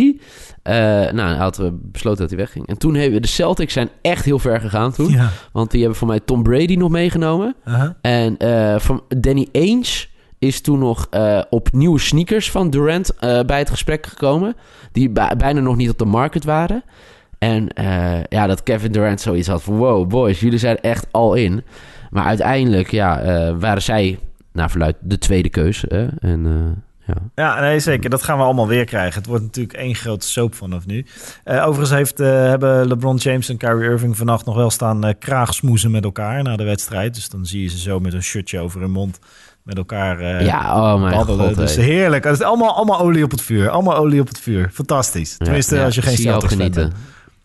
nou, 1.15 1.29
hij 1.29 1.37
had 1.37 1.59
eh, 1.59 1.67
besloten 1.73 2.21
dat 2.21 2.29
hij 2.29 2.39
wegging. 2.39 2.67
En 2.67 2.79
toen 2.79 2.95
hebben 2.95 3.23
de 3.23 3.29
Celtics 3.29 3.73
zijn 3.73 3.89
echt 4.03 4.25
heel 4.25 4.39
ver 4.39 4.61
gegaan 4.61 4.93
toen. 4.93 5.11
Ja. 5.11 5.29
Want 5.53 5.71
die 5.71 5.81
hebben 5.81 5.99
voor 5.99 6.09
mij 6.09 6.21
Tom 6.21 6.43
Brady 6.43 6.75
nog 6.75 6.91
meegenomen. 6.91 7.55
Aha. 7.65 7.97
En 8.01 8.37
van 8.81 9.03
Danny 9.09 9.49
Ainge 9.53 10.07
is 10.39 10.61
toen 10.61 10.79
nog 10.79 11.07
eh, 11.11 11.41
op 11.51 11.69
nieuwe 11.73 11.99
sneakers 11.99 12.51
van 12.51 12.71
Durant 12.71 13.13
bij 13.47 13.59
het 13.59 13.71
gesprek 13.71 14.07
gekomen. 14.07 14.57
Die 14.93 15.11
bij- 15.11 15.37
bijna 15.37 15.61
nog 15.61 15.77
niet 15.77 15.91
op 15.91 15.99
de 15.99 16.05
market 16.05 16.45
waren. 16.45 16.83
En 17.41 17.69
eh, 17.69 18.25
ja, 18.29 18.47
dat 18.47 18.63
Kevin 18.63 18.93
Durant 18.93 19.21
zoiets 19.21 19.49
had 19.49 19.63
van... 19.63 19.77
Wow, 19.77 20.09
boys, 20.09 20.41
jullie 20.41 20.59
zijn 20.59 20.81
echt 20.81 21.07
al 21.11 21.35
in. 21.35 21.65
Maar 22.11 22.25
uiteindelijk 22.25 22.91
ja, 22.91 23.21
eh, 23.21 23.55
waren 23.59 23.83
zij, 23.83 24.19
naar 24.53 24.71
verluid, 24.71 24.97
de 25.01 25.19
tweede 25.19 25.49
keus. 25.49 25.85
hè. 25.89 26.07
En 26.19 26.47
eh, 26.47 27.07
ja... 27.07 27.15
Ja, 27.35 27.61
nee, 27.61 27.79
zeker. 27.79 28.11
Dat 28.11 28.23
gaan 28.23 28.39
we 28.39 28.45
allemaal 28.45 28.67
weer 28.69 28.85
krijgen. 28.85 29.19
Het 29.19 29.27
wordt 29.27 29.45
natuurlijk 29.45 29.79
één 29.79 29.95
grote 29.95 30.27
soap 30.27 30.55
vanaf 30.55 30.87
nu. 30.87 31.07
Overigens 31.45 31.91
heeft, 31.91 32.19
hebben 32.19 32.89
LeBron 32.89 33.17
James 33.17 33.49
en 33.49 33.57
Kyrie 33.57 33.91
Irving 33.91 34.17
vannacht 34.17 34.45
nog 34.45 34.55
wel 34.55 34.71
staan 34.71 35.05
eh, 35.05 35.15
kraagsmoezen 35.19 35.91
met 35.91 36.05
elkaar 36.05 36.43
na 36.43 36.57
de 36.57 36.65
wedstrijd. 36.65 37.15
Dus 37.15 37.29
dan 37.29 37.47
zie 37.47 37.63
je 37.63 37.69
ze 37.69 37.79
zo 37.79 38.01
met 38.01 38.13
een 38.13 38.23
shirtje 38.23 38.61
over 38.61 38.81
hun 38.81 38.91
mond 38.91 39.19
met 39.63 39.77
elkaar 39.77 40.45
ja, 40.45 40.93
oh 40.93 41.01
mijn 41.01 41.15
god. 41.15 41.57
dus 41.57 41.77
heerlijk. 41.77 42.25
Het 42.25 42.35
is 42.35 42.43
allemaal, 42.43 42.75
allemaal 42.75 43.01
olie 43.01 43.25
op 43.25 43.31
het 43.31 43.43
vuur. 43.43 43.69
Allemaal 43.71 43.97
olie 43.97 44.21
op 44.21 44.29
het 44.29 44.39
vuur. 44.39 44.71
Fantastisch. 44.73 45.37
Tenminste, 45.37 45.77
ja, 45.77 45.85
als 45.85 45.95
je 45.95 46.03
geen 46.03 46.17
fan 46.17 46.49
genieten. 46.49 46.83
bent. 46.83 46.95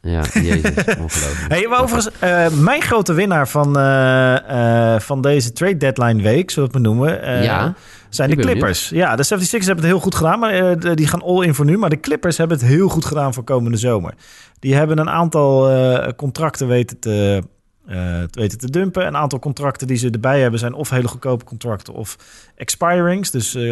Ja, 0.05 0.23
jezus, 0.33 0.73
ongelooflijk. 0.99 1.45
Hey, 1.47 1.67
maar 1.67 1.81
overigens, 1.81 2.19
eh, 2.19 2.49
mijn 2.49 2.81
grote 2.81 3.13
winnaar 3.13 3.47
van, 3.47 3.77
eh, 3.77 4.93
eh, 4.93 4.99
van 4.99 5.21
deze 5.21 5.53
trade 5.53 5.77
deadline 5.77 6.21
week, 6.21 6.51
zullen 6.51 6.71
we 6.71 6.77
het 6.77 6.87
noemen, 6.87 7.43
Ja, 7.43 7.73
zijn 8.09 8.29
de 8.29 8.35
Clippers. 8.35 8.89
Ja, 8.89 9.15
de 9.15 9.23
76ers 9.23 9.65
hebben 9.65 9.83
het 9.83 9.93
heel 9.93 9.99
goed 9.99 10.15
gedaan, 10.15 10.39
maar 10.39 10.79
die 10.95 11.07
gaan 11.07 11.21
all 11.21 11.45
in 11.45 11.53
voor 11.53 11.65
nu. 11.65 11.77
Maar 11.77 11.89
de 11.89 11.99
Clippers 11.99 12.37
hebben 12.37 12.57
het 12.57 12.67
heel 12.67 12.87
goed 12.87 13.05
gedaan 13.05 13.33
voor 13.33 13.43
komende 13.43 13.77
zomer. 13.77 14.13
Die 14.59 14.75
hebben 14.75 14.97
een 14.97 15.09
aantal 15.09 15.69
contracten 16.15 16.67
weten 16.67 16.99
te, 16.99 17.43
eh, 17.87 18.21
weten 18.31 18.57
te 18.57 18.69
dumpen. 18.69 19.07
Een 19.07 19.15
aantal 19.17 19.39
contracten 19.39 19.87
die 19.87 19.97
ze 19.97 20.09
erbij 20.09 20.41
hebben 20.41 20.59
zijn 20.59 20.73
of 20.73 20.89
hele 20.89 21.07
goedkope 21.07 21.45
contracten 21.45 21.93
of 21.93 22.17
expirings. 22.55 23.31
Dus 23.31 23.55
eh, 23.55 23.63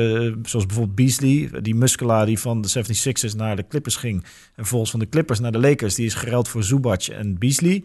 zoals 0.44 0.66
bijvoorbeeld 0.66 0.96
Beasley, 0.96 1.50
die 1.62 1.76
Muscala 1.76 2.26
die 2.26 2.40
van 2.40 2.62
de 2.62 2.84
76ers 2.86 3.36
naar 3.36 3.56
de 3.56 3.68
Clippers 3.68 3.96
ging. 3.96 4.22
En 4.24 4.30
vervolgens 4.56 4.92
van 4.92 5.00
de 5.00 5.10
Clippers 5.10 5.40
naar 5.40 5.52
de 5.52 5.60
Lakers. 5.60 5.96
Die 5.96 6.06
is 6.06 6.14
geruild 6.14 6.48
voor 6.48 6.64
Zubac 6.64 7.02
en 7.04 7.38
Beasley. 7.38 7.84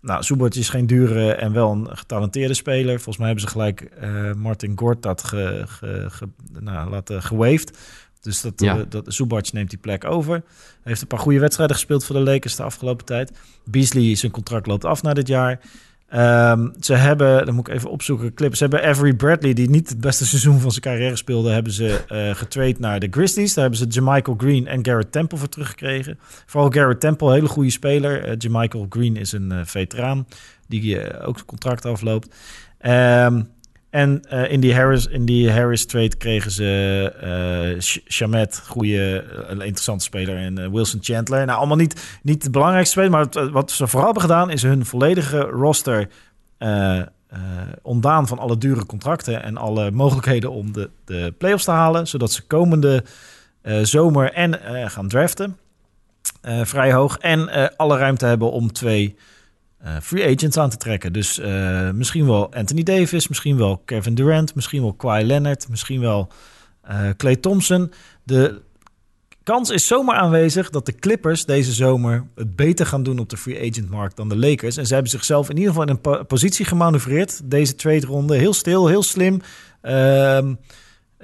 Nou, 0.00 0.22
Zubac 0.22 0.54
is 0.54 0.68
geen 0.68 0.86
dure 0.86 1.32
en 1.32 1.52
wel 1.52 1.72
een 1.72 1.96
getalenteerde 1.96 2.54
speler. 2.54 2.94
Volgens 2.94 3.16
mij 3.16 3.26
hebben 3.26 3.44
ze 3.44 3.50
gelijk 3.50 3.80
eh, 3.80 4.32
Martin 4.32 4.72
Gortat 4.78 5.24
ge, 5.24 5.62
ge, 5.66 6.06
ge- 6.08 6.28
nou, 6.60 6.90
laten 6.90 7.22
gewaved. 7.22 7.78
Dus 8.24 8.40
dat, 8.40 8.52
Ja. 8.56 8.76
eh, 8.76 8.82
dat 8.88 9.04
Zubac 9.08 9.52
neemt 9.52 9.70
die 9.70 9.78
plek 9.78 10.04
over. 10.04 10.32
Hij 10.34 10.42
heeft 10.82 11.00
een 11.00 11.06
paar 11.06 11.18
goede 11.18 11.38
wedstrijden 11.38 11.76
gespeeld 11.76 12.04
voor 12.04 12.16
de 12.16 12.22
Lakers 12.22 12.56
de 12.56 12.62
afgelopen 12.62 13.04
tijd. 13.04 13.32
Beasley, 13.64 14.14
zijn 14.14 14.32
contract 14.32 14.66
loopt 14.66 14.84
af 14.84 15.02
na 15.02 15.14
dit 15.14 15.28
jaar. 15.28 15.60
Ehm, 16.08 16.68
ze 16.80 16.94
hebben, 16.94 17.46
dan 17.46 17.54
moet 17.54 17.68
ik 17.68 17.74
even 17.74 17.90
opzoeken, 17.90 18.34
clips. 18.34 18.58
Ze 18.58 18.62
hebben 18.64 18.84
Avery 18.88 19.14
Bradley, 19.14 19.52
die 19.52 19.70
niet 19.70 19.88
het 19.88 20.00
beste 20.00 20.26
seizoen 20.26 20.60
van 20.60 20.70
zijn 20.70 20.82
carrière 20.82 21.16
speelde, 21.16 21.50
hebben 21.50 21.72
ze 21.72 22.32
getrade 22.36 22.74
naar 22.78 23.00
de 23.00 23.08
Grizzlies. 23.10 23.54
Daar 23.54 23.64
hebben 23.70 23.92
ze 23.92 24.00
Jamichael 24.00 24.36
Green 24.36 24.66
en 24.66 24.84
Garrett 24.84 25.12
Temple 25.12 25.38
voor 25.38 25.48
teruggekregen. 25.48 26.18
Vooral 26.46 26.70
Garrett 26.70 27.00
Temple, 27.00 27.26
een 27.26 27.32
hele 27.34 27.48
goede 27.48 27.70
speler. 27.70 28.36
Jamichael 28.36 28.86
Green 28.88 29.16
is 29.16 29.32
een 29.32 29.66
veteraan 29.66 30.26
die 30.68 31.12
ook 31.22 31.34
zijn 31.34 31.46
contract 31.46 31.84
afloopt. 31.84 32.34
Ehm, 32.78 33.42
en 33.94 34.22
eh, 34.28 34.52
in, 34.52 34.60
die 34.60 34.74
Harris, 34.74 35.06
in 35.06 35.24
die 35.24 35.50
Harris 35.50 35.86
trade 35.86 36.16
kregen 36.16 36.50
ze 36.50 37.12
eh 37.20 37.80
Sh- 37.80 37.98
Shamet, 38.08 38.62
goede, 38.66 39.24
eh, 39.48 39.50
interessante 39.50 40.04
speler, 40.04 40.36
en 40.36 40.58
eh, 40.58 40.68
Wilson 40.70 41.00
Chandler. 41.02 41.46
Nou, 41.46 41.58
allemaal 41.58 41.76
niet, 41.76 42.18
niet 42.22 42.50
belangrijkste 42.50 42.92
speler, 43.00 43.10
maar 43.10 43.50
wat 43.52 43.70
ze 43.70 43.86
vooral 43.86 44.04
hebben 44.04 44.22
gedaan 44.22 44.50
is 44.50 44.62
hun 44.62 44.84
volledige 44.86 45.38
roster 45.40 46.08
eh, 46.58 46.98
eh, 46.98 47.06
ontdaan 47.82 48.26
van 48.26 48.38
alle 48.38 48.58
dure 48.58 48.86
contracten 48.86 49.42
en 49.42 49.56
alle 49.56 49.90
mogelijkheden 49.90 50.50
om 50.50 50.72
de, 50.72 50.90
de 51.04 51.34
playoffs 51.38 51.64
te 51.64 51.70
halen, 51.70 52.06
zodat 52.06 52.32
ze 52.32 52.46
komende 52.46 53.04
eh, 53.62 53.78
zomer 53.82 54.32
en 54.32 54.62
eh, 54.64 54.88
gaan 54.90 55.08
draften. 55.08 55.56
eh, 56.42 56.64
vrij 56.64 56.92
hoog. 56.92 57.18
En 57.18 57.48
eh, 57.48 57.66
alle 57.76 57.96
ruimte 57.98 58.26
hebben 58.26 58.50
om 58.52 58.72
twee 58.72 59.16
eh, 59.84 59.96
free 60.02 60.34
agents 60.36 60.56
aan 60.56 60.70
te 60.70 60.76
trekken. 60.76 61.12
Dus 61.12 61.38
eh, 61.38 61.90
misschien 61.90 62.26
wel 62.26 62.54
Anthony 62.54 62.82
Davis, 62.82 63.28
misschien 63.28 63.56
wel 63.56 63.82
Kevin 63.84 64.14
Durant, 64.14 64.54
misschien 64.54 64.82
wel 64.82 64.92
Kawhi 64.92 65.24
Leonard, 65.24 65.68
misschien 65.68 66.00
wel 66.00 66.28
eh 66.82 67.08
Clay 67.16 67.36
Thompson. 67.36 67.92
De 68.22 68.60
kans 69.42 69.70
is 69.70 69.86
zomaar 69.86 70.16
aanwezig 70.16 70.70
dat 70.70 70.86
de 70.86 70.94
Clippers 70.94 71.44
deze 71.44 71.72
zomer 71.72 72.24
het 72.34 72.56
beter 72.56 72.86
gaan 72.86 73.02
doen 73.02 73.18
op 73.18 73.28
de 73.28 73.36
free 73.36 73.70
agent 73.70 73.90
markt 73.90 74.16
dan 74.16 74.28
de 74.28 74.36
Lakers. 74.36 74.76
En 74.76 74.86
ze 74.86 74.92
hebben 74.94 75.10
zichzelf 75.10 75.48
in 75.50 75.56
ieder 75.56 75.70
geval 75.70 75.86
in 75.86 75.92
een 75.92 76.00
po- 76.00 76.24
positie 76.24 76.64
gemanoeuvreerd. 76.64 77.40
Deze 77.44 77.74
trade 77.74 78.06
ronde 78.06 78.36
heel 78.36 78.52
stil, 78.54 78.86
heel 78.86 79.02
slim. 79.02 79.40
ehm, 79.80 80.54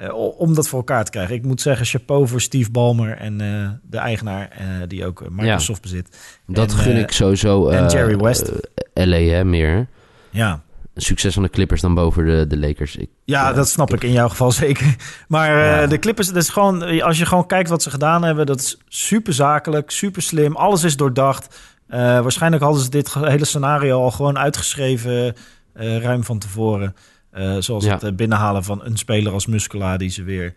eh, 0.00 0.38
om 0.38 0.54
dat 0.54 0.68
voor 0.68 0.78
elkaar 0.78 1.04
te 1.04 1.10
krijgen. 1.10 1.34
Ik 1.34 1.44
moet 1.44 1.60
zeggen, 1.60 1.86
chapeau 1.86 2.28
voor 2.28 2.40
Steve 2.40 2.70
Ballmer 2.70 3.16
en 3.16 3.40
eh, 3.40 3.68
de 3.82 3.98
eigenaar 3.98 4.48
eh, 4.50 4.66
die 4.88 5.06
ook 5.06 5.22
Microsoft 5.30 5.82
bezit. 5.82 6.18
Dat 6.46 6.70
En, 6.72 6.78
gun 6.78 6.96
ik 6.96 7.12
sowieso. 7.12 7.68
en 7.68 7.88
Jerry 7.88 8.16
West. 8.16 8.52
LA, 8.94 9.16
hè, 9.16 9.44
meer. 9.44 9.86
Ja, 10.30 10.62
Succes 10.94 11.34
van 11.34 11.42
de 11.42 11.48
Clippers 11.50 11.80
dan 11.80 11.94
boven 11.94 12.24
de, 12.24 12.46
de 12.46 12.58
Lakers. 12.58 12.96
Ik, 12.96 13.08
Ja, 13.24 13.48
Ja, 13.48 13.52
dat 13.52 13.68
snap 13.68 13.94
ik 13.94 14.02
in 14.02 14.12
jouw 14.12 14.28
geval 14.28 14.52
zeker. 14.66 14.96
Maar 15.28 15.58
Ja. 15.80 15.86
de 15.86 15.98
Clippers, 15.98 16.26
dat 16.26 16.36
is 16.42 16.48
gewoon, 16.48 17.00
als 17.02 17.18
je 17.18 17.26
gewoon 17.26 17.46
kijkt 17.46 17.68
wat 17.68 17.82
ze 17.82 17.90
gedaan 17.90 18.22
hebben, 18.24 18.46
dat 18.46 18.60
is 18.60 18.78
super 18.88 19.32
zakelijk, 19.32 19.90
super 19.90 20.22
slim. 20.22 20.56
Alles 20.56 20.84
is 20.84 20.96
doordacht. 20.96 21.60
Waarschijnlijk 21.88 22.62
hadden 22.62 22.82
ze 22.82 22.90
dit 22.90 23.14
hele 23.14 23.44
scenario 23.44 24.00
al 24.02 24.10
gewoon 24.10 24.38
uitgeschreven, 24.38 25.34
ruim 25.74 26.24
van 26.24 26.38
tevoren. 26.38 26.94
Eh, 27.30 27.56
zoals 27.58 27.84
Ja. 27.84 27.92
het 27.92 28.02
eh, 28.02 28.12
binnenhalen 28.12 28.64
van 28.64 28.84
een 28.84 28.96
speler 28.96 29.32
als 29.32 29.46
Muscula, 29.46 29.96
die 29.96 30.10
ze 30.10 30.22
weer 30.22 30.54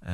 eh, 0.00 0.12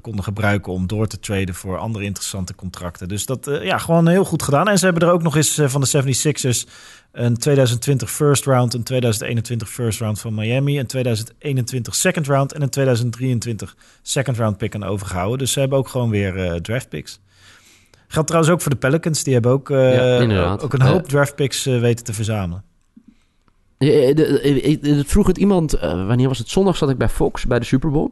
konden 0.00 0.24
gebruiken 0.24 0.72
om 0.72 0.86
door 0.86 1.06
te 1.06 1.18
traden 1.20 1.54
voor 1.54 1.78
andere 1.78 2.04
interessante 2.04 2.54
contracten. 2.54 3.08
Dus 3.08 3.26
dat, 3.26 3.46
eh, 3.46 3.64
ja, 3.64 3.78
gewoon 3.78 4.08
heel 4.08 4.24
goed 4.24 4.42
gedaan. 4.42 4.68
En 4.68 4.78
ze 4.78 4.84
hebben 4.84 5.08
er 5.08 5.14
ook 5.14 5.22
nog 5.22 5.36
eens 5.36 5.60
van 5.64 5.80
de 5.80 5.86
76ers 5.86 6.66
een 7.12 7.36
2020 7.36 8.10
first 8.10 8.44
round, 8.44 8.74
een 8.74 8.82
2021 8.82 9.68
first 9.70 10.00
round 10.00 10.20
van 10.20 10.34
Miami, 10.34 10.78
een 10.78 10.86
2021 10.86 11.94
second 11.94 12.26
round 12.26 12.52
en 12.52 12.62
een 12.62 12.68
2023 12.70 13.76
second 14.02 14.36
round 14.36 14.56
pick 14.56 14.74
aan 14.74 14.84
overgehouden. 14.84 15.38
Dus 15.38 15.52
ze 15.52 15.60
hebben 15.60 15.78
ook 15.78 15.88
gewoon 15.88 16.10
weer 16.10 16.60
draft 16.62 16.88
picks. 16.88 17.20
Geldt 18.08 18.28
trouwens 18.28 18.54
ook 18.54 18.60
voor 18.62 18.70
de 18.70 18.76
Pelicans. 18.78 19.22
Die 19.22 19.32
hebben 19.32 19.52
ook, 19.52 19.68
Ja, 19.68 20.52
ook 20.60 20.72
een 20.72 20.82
hoop 20.82 21.08
draft 21.08 21.34
picks 21.34 21.64
weten 21.64 22.04
te 22.04 22.12
verzamelen. 22.12 22.62
Eh, 22.62 22.64
eh, 22.64 22.70
de- 22.70 22.94
eh, 23.24 23.52
ik- 23.54 23.70
het 23.86 25.06
vroeg 25.06 25.26
het 25.26 25.38
iemand, 25.38 25.72
eh, 25.72 26.06
wanneer 26.06 26.28
was 26.28 26.38
het? 26.38 26.48
Zondag 26.48 26.76
zat 26.76 26.90
ik 26.90 26.98
bij 26.98 27.08
Fox 27.08 27.46
bij 27.46 27.58
de 27.58 27.64
Super 27.64 27.90
Bowl. 27.90 28.10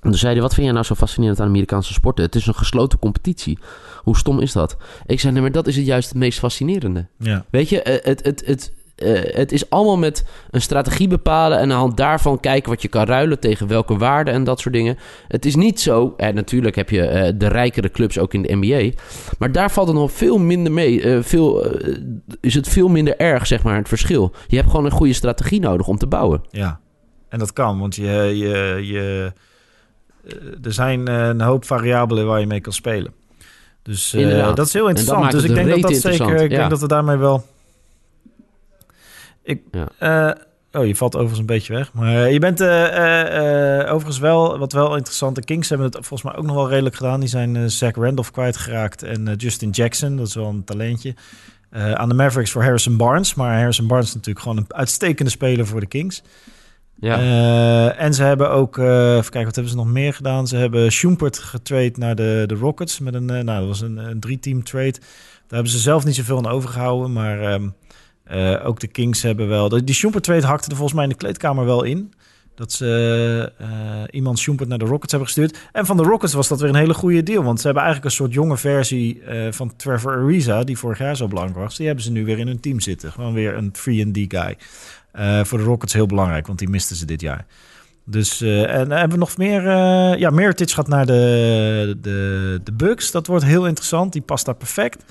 En 0.00 0.10
toen 0.12 0.20
zei 0.20 0.32
hij, 0.32 0.42
wat 0.42 0.54
vind 0.54 0.66
jij 0.66 0.74
nou 0.74 0.86
zo 0.86 0.94
fascinerend 0.94 1.40
aan 1.40 1.46
Amerikaanse 1.46 1.92
sporten? 1.92 2.24
Het 2.24 2.34
is 2.34 2.46
een 2.46 2.54
gesloten 2.54 2.98
competitie. 2.98 3.58
Hoe 4.02 4.16
stom 4.16 4.40
is 4.40 4.52
dat? 4.52 4.76
Ik 5.06 5.20
zei, 5.20 5.32
nee, 5.32 5.42
maar 5.42 5.52
dat 5.52 5.66
is 5.66 5.76
het 5.76 5.86
juist 5.86 6.08
het 6.08 6.18
meest 6.18 6.38
fascinerende. 6.38 7.06
Ja. 7.18 7.44
Weet 7.50 7.68
je, 7.68 7.82
eh, 7.82 8.04
het, 8.04 8.24
het, 8.24 8.42
het, 8.46 8.72
eh, 8.96 9.34
het 9.34 9.52
is 9.52 9.70
allemaal 9.70 9.98
met 9.98 10.24
een 10.50 10.60
strategie 10.60 11.08
bepalen... 11.08 11.58
en 11.58 11.62
aan 11.62 11.68
de 11.68 11.74
hand 11.74 11.96
daarvan 11.96 12.40
kijken 12.40 12.70
wat 12.70 12.82
je 12.82 12.88
kan 12.88 13.04
ruilen... 13.04 13.38
tegen 13.40 13.66
welke 13.66 13.96
waarden 13.96 14.34
en 14.34 14.44
dat 14.44 14.60
soort 14.60 14.74
dingen. 14.74 14.98
Het 15.28 15.44
is 15.44 15.54
niet 15.54 15.80
zo... 15.80 16.14
Eh, 16.16 16.32
natuurlijk 16.32 16.76
heb 16.76 16.90
je 16.90 17.02
eh, 17.02 17.32
de 17.36 17.48
rijkere 17.48 17.90
clubs 17.90 18.18
ook 18.18 18.34
in 18.34 18.42
de 18.42 18.56
NBA... 18.56 18.90
maar 19.38 19.52
daar 19.52 19.70
valt 19.70 19.88
het 19.88 19.96
nog 19.96 20.12
veel 20.12 20.38
minder 20.38 20.72
mee. 20.72 21.22
Veel, 21.22 21.66
is 22.40 22.54
het 22.54 22.68
veel 22.68 22.88
minder 22.88 23.16
erg, 23.16 23.46
zeg 23.46 23.62
maar, 23.62 23.76
het 23.76 23.88
verschil. 23.88 24.32
Je 24.46 24.56
hebt 24.56 24.70
gewoon 24.70 24.84
een 24.84 24.90
goede 24.90 25.12
strategie 25.12 25.60
nodig 25.60 25.86
om 25.86 25.98
te 25.98 26.06
bouwen. 26.06 26.42
Ja, 26.50 26.80
en 27.28 27.38
dat 27.38 27.52
kan, 27.52 27.78
want 27.78 27.94
je, 27.94 28.12
je, 28.36 28.80
je, 28.82 29.32
er 30.62 30.72
zijn 30.72 31.08
een 31.08 31.40
hoop 31.40 31.64
variabelen 31.64 32.26
waar 32.26 32.40
je 32.40 32.46
mee 32.46 32.60
kan 32.60 32.72
spelen. 32.72 33.12
Dus 33.82 34.10
dat 34.54 34.66
is 34.66 34.72
heel 34.72 34.88
En 34.88 34.96
interessant. 34.96 35.30
Dus 35.30 35.44
ik 35.44 35.54
denk 35.54 35.68
dat 35.68 35.80
dat 35.80 35.96
zeker, 35.96 36.42
ik 36.42 36.50
denk 36.50 36.70
dat 36.70 36.80
we 36.80 36.88
daarmee 36.88 37.16
wel. 37.16 37.44
Ik, 39.46 39.62
Ja. 39.70 39.88
eh, 39.98 40.80
oh, 40.80 40.86
je 40.86 40.96
valt 40.96 41.14
overigens 41.14 41.40
een 41.40 41.46
beetje 41.46 41.72
weg. 41.72 41.92
Maar 41.92 42.30
je 42.30 42.38
bent 42.38 42.60
eh, 42.60 43.80
eh, 43.80 43.92
overigens 43.92 44.18
wel, 44.18 44.58
wat 44.58 44.72
wel 44.72 44.96
interessant. 44.96 45.34
De 45.34 45.44
Kings 45.44 45.68
hebben 45.68 45.86
het 45.86 45.94
volgens 45.94 46.22
mij 46.22 46.36
ook 46.36 46.46
nog 46.46 46.54
wel 46.56 46.68
redelijk 46.68 46.94
gedaan. 46.96 47.20
Die 47.20 47.28
zijn 47.28 47.70
Zach 47.70 47.94
Randolph 47.94 48.30
kwijtgeraakt 48.30 49.02
en 49.02 49.34
Justin 49.36 49.70
Jackson, 49.70 50.16
dat 50.16 50.26
is 50.26 50.34
wel 50.34 50.46
een 50.48 50.64
talentje. 50.64 51.14
Aan 51.70 52.08
de 52.08 52.14
Mavericks 52.14 52.50
voor 52.50 52.62
Harrison 52.62 52.96
Barnes. 52.96 53.34
Maar 53.34 53.56
Harrison 53.56 53.86
Barnes 53.86 54.06
is 54.08 54.14
natuurlijk 54.14 54.44
gewoon 54.44 54.56
een 54.58 54.74
uitstekende 54.74 55.30
speler 55.30 55.66
voor 55.66 55.80
de 55.80 55.86
Kings. 55.86 56.22
Ja. 57.00 57.18
En 57.92 58.14
ze 58.14 58.22
hebben 58.22 58.50
ook, 58.50 58.78
eh 58.78 59.10
even 59.16 59.22
kijken, 59.30 59.44
wat 59.44 59.54
hebben 59.54 59.72
ze 59.72 59.78
nog 59.78 59.86
meer 59.86 60.14
gedaan? 60.14 60.46
Ze 60.46 60.56
hebben 60.56 60.92
Schumpert 60.92 61.38
getrade 61.38 61.92
naar 61.96 62.14
de, 62.14 62.44
de 62.46 62.54
Rockets 62.54 62.98
met 62.98 63.14
een, 63.14 63.24
nou, 63.24 63.44
dat 63.44 63.66
was 63.66 63.80
een, 63.80 63.96
een 63.96 64.20
drie-team 64.20 64.64
trade. 64.64 64.90
Daar 64.92 65.00
hebben 65.48 65.72
ze 65.72 65.78
zelf 65.78 66.04
niet 66.04 66.14
zoveel 66.14 66.36
aan 66.38 66.46
overgehouden, 66.46 67.12
maar 67.12 67.40
ehm, 67.40 67.68
eh, 68.26 68.66
ook 68.66 68.80
de 68.80 68.86
Kings 68.86 69.22
hebben 69.22 69.48
wel. 69.48 69.68
Die 69.68 69.94
Schumpert 69.94 70.24
trade 70.24 70.46
hakte 70.46 70.70
er 70.70 70.76
volgens 70.76 70.94
mij 70.94 71.04
in 71.04 71.10
de 71.10 71.16
kleedkamer 71.16 71.64
wel 71.64 71.82
in. 71.82 72.12
Dat 72.54 72.72
ze 72.72 73.52
eh, 73.58 73.68
iemand 74.10 74.38
Schumpert 74.38 74.68
naar 74.68 74.78
de 74.78 74.84
Rockets 74.84 75.10
hebben 75.10 75.28
gestuurd. 75.28 75.58
En 75.72 75.86
van 75.86 75.96
de 75.96 76.02
Rockets 76.02 76.32
was 76.32 76.48
dat 76.48 76.60
weer 76.60 76.68
een 76.68 76.74
hele 76.74 76.94
goede 76.94 77.22
deal. 77.22 77.42
Want 77.42 77.60
ze 77.60 77.66
hebben 77.66 77.84
eigenlijk 77.84 78.12
een 78.12 78.18
soort 78.18 78.34
jonge 78.34 78.56
versie 78.56 79.22
eh, 79.22 79.52
van 79.52 79.76
Trevor 79.76 80.12
Ariza, 80.12 80.64
die 80.64 80.78
vorig 80.78 80.98
jaar 80.98 81.16
zo 81.16 81.28
belangrijk 81.28 81.58
was. 81.58 81.76
Die 81.76 81.86
hebben 81.86 82.04
ze 82.04 82.10
nu 82.10 82.24
weer 82.24 82.38
in 82.38 82.46
hun 82.46 82.60
team 82.60 82.80
zitten. 82.80 83.12
Gewoon 83.12 83.34
weer 83.34 83.54
een 83.56 83.72
3D 83.72 84.20
guy. 84.28 84.56
Voor 85.44 85.58
de 85.58 85.64
Rockets 85.64 85.92
heel 85.92 86.06
belangrijk, 86.06 86.46
want 86.46 86.58
die 86.58 86.68
misten 86.68 86.96
ze 86.96 87.04
dit 87.04 87.20
jaar. 87.20 87.46
Dus, 88.04 88.40
en 88.40 88.90
hebben 88.90 89.10
we 89.10 89.16
nog 89.16 89.36
meer? 89.36 89.68
eh 89.68 90.18
ja, 90.18 90.30
Meritage 90.30 90.74
gaat 90.74 90.88
naar 90.88 91.06
de, 91.06 91.96
de, 92.00 92.60
de 92.64 92.72
Bucks. 92.72 93.10
Dat 93.10 93.26
wordt 93.26 93.44
heel 93.44 93.66
interessant. 93.66 94.12
Die 94.12 94.22
past 94.22 94.44
daar 94.44 94.54
perfect. 94.54 95.04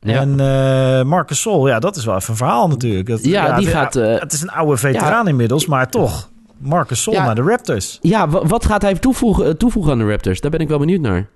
Ja. 0.00 0.20
En 0.20 0.40
eh 0.40 1.04
Marcus 1.04 1.40
Sol, 1.40 1.68
ja, 1.68 1.78
dat 1.78 1.96
is 1.96 2.04
wel 2.04 2.16
even 2.16 2.30
een 2.30 2.36
verhaal 2.36 2.68
natuurlijk. 2.68 3.06
Dat, 3.08 3.24
Ja, 3.24 3.56
die 3.56 3.66
het, 3.66 3.74
gaat, 3.76 3.96
eh, 3.96 4.18
het 4.20 4.32
is 4.32 4.40
een 4.42 4.50
oude 4.50 4.76
veteraan 4.76 5.28
inmiddels, 5.28 5.66
maar 5.66 5.90
toch. 5.90 6.30
Marcus 6.58 7.02
Sol 7.02 7.12
naar 7.24 7.34
de 7.34 7.42
Raptors. 7.42 7.98
Ja, 8.02 8.28
wa- 8.28 8.46
wat 8.46 8.64
gaat 8.64 8.82
hij 8.82 8.94
toevoegen, 8.94 9.46
eh, 9.46 9.50
toevoegen 9.52 9.92
aan 9.92 9.98
de 9.98 10.08
Raptors? 10.08 10.40
Daar 10.40 10.50
ben 10.50 10.60
ik 10.60 10.68
wel 10.68 10.78
benieuwd 10.78 11.00
naar. 11.00 11.28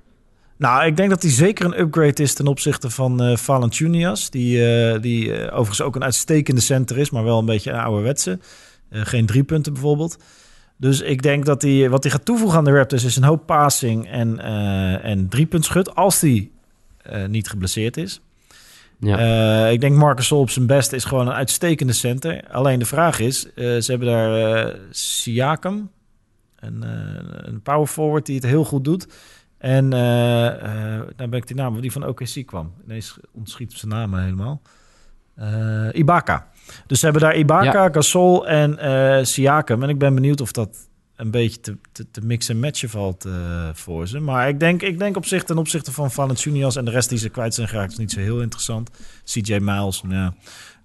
Nou, 0.59 0.87
ik 0.87 0.97
denk 0.97 1.11
dat 1.11 1.23
hij 1.23 1.31
zeker 1.31 1.65
een 1.65 1.81
upgrade 1.81 2.23
is 2.23 2.35
ten 2.35 2.47
opzichte 2.47 2.91
van 2.91 3.39
Valanciunas. 3.39 4.31
Die, 4.31 4.59
die 5.01 5.33
overigens 5.51 5.81
ook 5.83 5.97
een 5.97 6.05
uitstekende 6.05 6.61
center 6.61 6.99
is, 6.99 7.11
maar 7.11 7.25
wel 7.25 7.39
een 7.39 7.45
beetje 7.45 7.71
een 7.71 7.79
ouderwetse. 7.81 8.39
Geen 8.91 9.27
drie 9.27 9.43
punten 9.45 9.73
bijvoorbeeld. 9.73 10.17
Dus 10.77 11.01
ik 11.01 11.23
denk 11.23 11.45
dat 11.45 11.63
hij, 11.63 11.91
wat 11.91 12.03
hij 12.03 12.13
gaat 12.13 12.25
toevoegen 12.25 12.59
aan 12.59 12.65
de 12.65 12.73
Raptors 12.77 13.05
is 13.05 13.17
een 13.17 13.25
hoop 13.25 13.47
passing 13.47 14.11
en, 14.11 14.41
en 15.03 15.29
driepuntschut. 15.29 15.95
Als 15.95 16.21
hij 16.21 16.51
niet 17.29 17.49
geblesseerd 17.49 17.97
is. 17.97 18.21
Ja. 18.99 19.19
Eh, 19.67 19.73
ik 19.73 19.81
denk 19.81 19.97
Marcus 19.97 20.27
Sol 20.27 20.41
op 20.41 20.51
zijn 20.51 20.67
best 20.67 20.93
is 20.93 21.05
gewoon 21.05 21.27
een 21.27 21.35
uitstekende 21.35 21.93
center. 21.93 22.45
Alleen 22.51 22.79
de 22.79 22.85
vraag 22.85 23.19
is, 23.19 23.53
eh, 23.53 23.55
ze 23.55 23.85
hebben 23.87 24.09
daar 24.09 24.57
eh 24.57 24.75
Siakam, 24.91 25.91
een, 26.57 26.83
een 27.47 27.63
power 27.63 27.87
forward 27.87 28.27
die 28.27 28.35
het 28.35 28.45
heel 28.45 28.65
goed 28.65 28.85
doet. 28.85 29.07
En 29.59 29.89
nou 29.89 31.15
ben 31.17 31.33
ik 31.33 31.47
die 31.47 31.57
naam, 31.57 31.81
die 31.81 31.93
van 31.93 32.07
OKC 32.07 32.47
kwam. 32.47 32.73
Ineens 32.85 33.19
ontschiet 33.33 33.73
zijn 33.73 33.93
naam 33.93 34.15
helemaal. 34.15 34.63
Ibaka. 35.93 36.49
Dus 36.87 36.99
ze 36.99 37.05
hebben 37.05 37.23
daar 37.23 37.37
Ibaka, 37.37 37.89
Gasol 37.93 38.49
en 38.49 39.27
Siakam. 39.27 39.83
En 39.83 39.89
ik 39.89 39.99
ben 39.99 40.15
benieuwd 40.15 40.41
of 40.41 40.53
dat 40.53 40.89
een 41.17 41.31
beetje 41.31 41.61
te, 41.61 41.77
te, 41.93 42.07
te 42.11 42.21
mixen 42.21 42.55
en 42.55 42.61
matchen 42.61 42.89
valt 42.89 43.25
eh, 43.25 43.33
voor 43.73 44.09
ze. 44.09 44.21
Maar 44.21 44.49
ik 44.49 44.61
denk, 44.61 44.83
ik 44.83 44.99
denk 44.99 45.17
op 45.17 45.27
zich 45.27 45.45
ten 45.45 45.59
opzichte 45.59 45.93
van 45.93 46.11
Valanciunas 46.11 46.77
en 46.77 46.85
de 46.85 46.91
rest 46.91 47.09
die 47.09 47.19
ze 47.19 47.29
kwijt 47.29 47.55
zijn 47.55 47.69
geraakt... 47.69 47.93
is 47.93 47.99
niet 47.99 48.13
zo 48.13 48.21
heel 48.21 48.41
interessant. 48.41 48.91
CJ 49.25 49.59
Miles, 49.59 50.03
ja. 50.09 50.35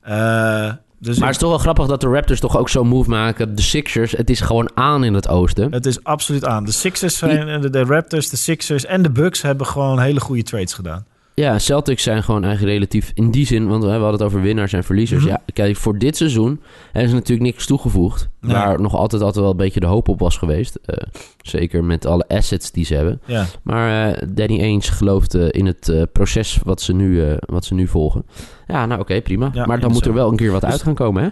Eh, 0.02 0.74
Dus 1.00 1.18
Maar 1.18 1.28
het 1.28 1.36
is 1.36 1.42
toch 1.42 1.50
wel 1.50 1.60
grappig 1.60 1.88
dat 1.88 2.02
de 2.02 2.08
Raptors 2.08 2.40
toch 2.40 2.58
ook 2.58 2.70
zo'n 2.70 2.88
move 2.88 3.10
maken. 3.10 3.56
De 3.56 3.62
Sixers, 3.62 4.12
het 4.12 4.30
is 4.30 4.42
gewoon 4.42 4.72
aan 4.74 5.04
in 5.04 5.14
het 5.14 5.28
oosten. 5.28 5.72
het 5.72 5.86
is 5.86 6.04
absoluut 6.04 6.46
aan. 6.46 6.66
De 6.66 6.72
Sixers 6.72 7.18
zijn, 7.18 7.62
de, 7.62 7.70
de 7.70 7.84
Raptors, 7.84 8.30
de 8.30 8.38
Sixers 8.38 8.86
en 8.86 9.02
de 9.02 9.10
Bucks 9.10 9.42
hebben 9.42 9.68
gewoon 9.68 10.00
hele 10.00 10.20
goede 10.20 10.44
trades 10.44 10.74
gedaan. 10.74 11.06
Ja, 11.40 11.60
Celtics 11.60 12.04
zijn 12.04 12.24
gewoon 12.24 12.44
eigenlijk 12.44 12.74
relatief 12.74 13.12
in 13.14 13.32
die 13.32 13.46
zin, 13.46 13.68
want 13.68 13.84
we 13.84 13.90
hadden 13.90 14.12
het 14.12 14.22
over 14.22 14.42
winnaars 14.42 14.74
en 14.74 14.84
verliezers. 14.84 15.24
Mhm. 15.24 15.30
Ja, 15.32 15.42
kijk, 15.54 15.76
voor 15.76 15.98
dit 15.98 16.18
seizoen 16.18 16.62
hebben 16.92 17.10
ze 17.10 17.16
natuurlijk 17.16 17.50
niks 17.52 17.66
toegevoegd. 17.66 18.30
Nee. 18.42 18.54
Waar 18.54 18.82
nog 18.82 18.96
altijd, 18.96 19.22
altijd 19.22 19.42
wel 19.44 19.52
een 19.52 19.58
beetje 19.58 19.80
de 19.80 19.86
hoop 19.86 20.08
op 20.08 20.20
was 20.20 20.38
geweest. 20.38 20.76
Eh, 20.86 20.98
zeker 21.42 21.84
met 21.84 22.06
alle 22.06 22.28
assets 22.28 22.72
die 22.72 22.86
ze 22.86 22.96
hebben. 22.96 23.22
Ja, 23.26 23.46
Maar 23.64 24.14
eh, 24.14 24.28
Danny 24.30 24.60
Ainge 24.62 24.92
gelooft 24.92 25.34
eh, 25.36 25.48
in 25.50 25.66
het 25.66 25.90
eh, 25.90 26.02
proces 26.12 26.60
wat 26.64 26.82
ze, 26.82 26.94
nu, 26.94 27.38
wat 27.40 27.66
ze 27.66 27.74
nu 27.74 27.88
volgen. 27.88 28.26
Ja, 28.68 28.86
nou 28.86 29.02
oké, 29.02 29.22
prima. 29.22 29.50
Ja, 29.54 29.66
maar 29.66 29.80
dan 29.80 29.92
moet 29.92 30.06
er 30.06 30.14
wel 30.14 30.30
een 30.30 30.36
keer 30.38 30.52
wat 30.52 30.62
Dus- 30.62 30.72
uit 30.72 30.82
gaan 30.82 30.94
komen, 30.94 31.24
hè? 31.24 31.30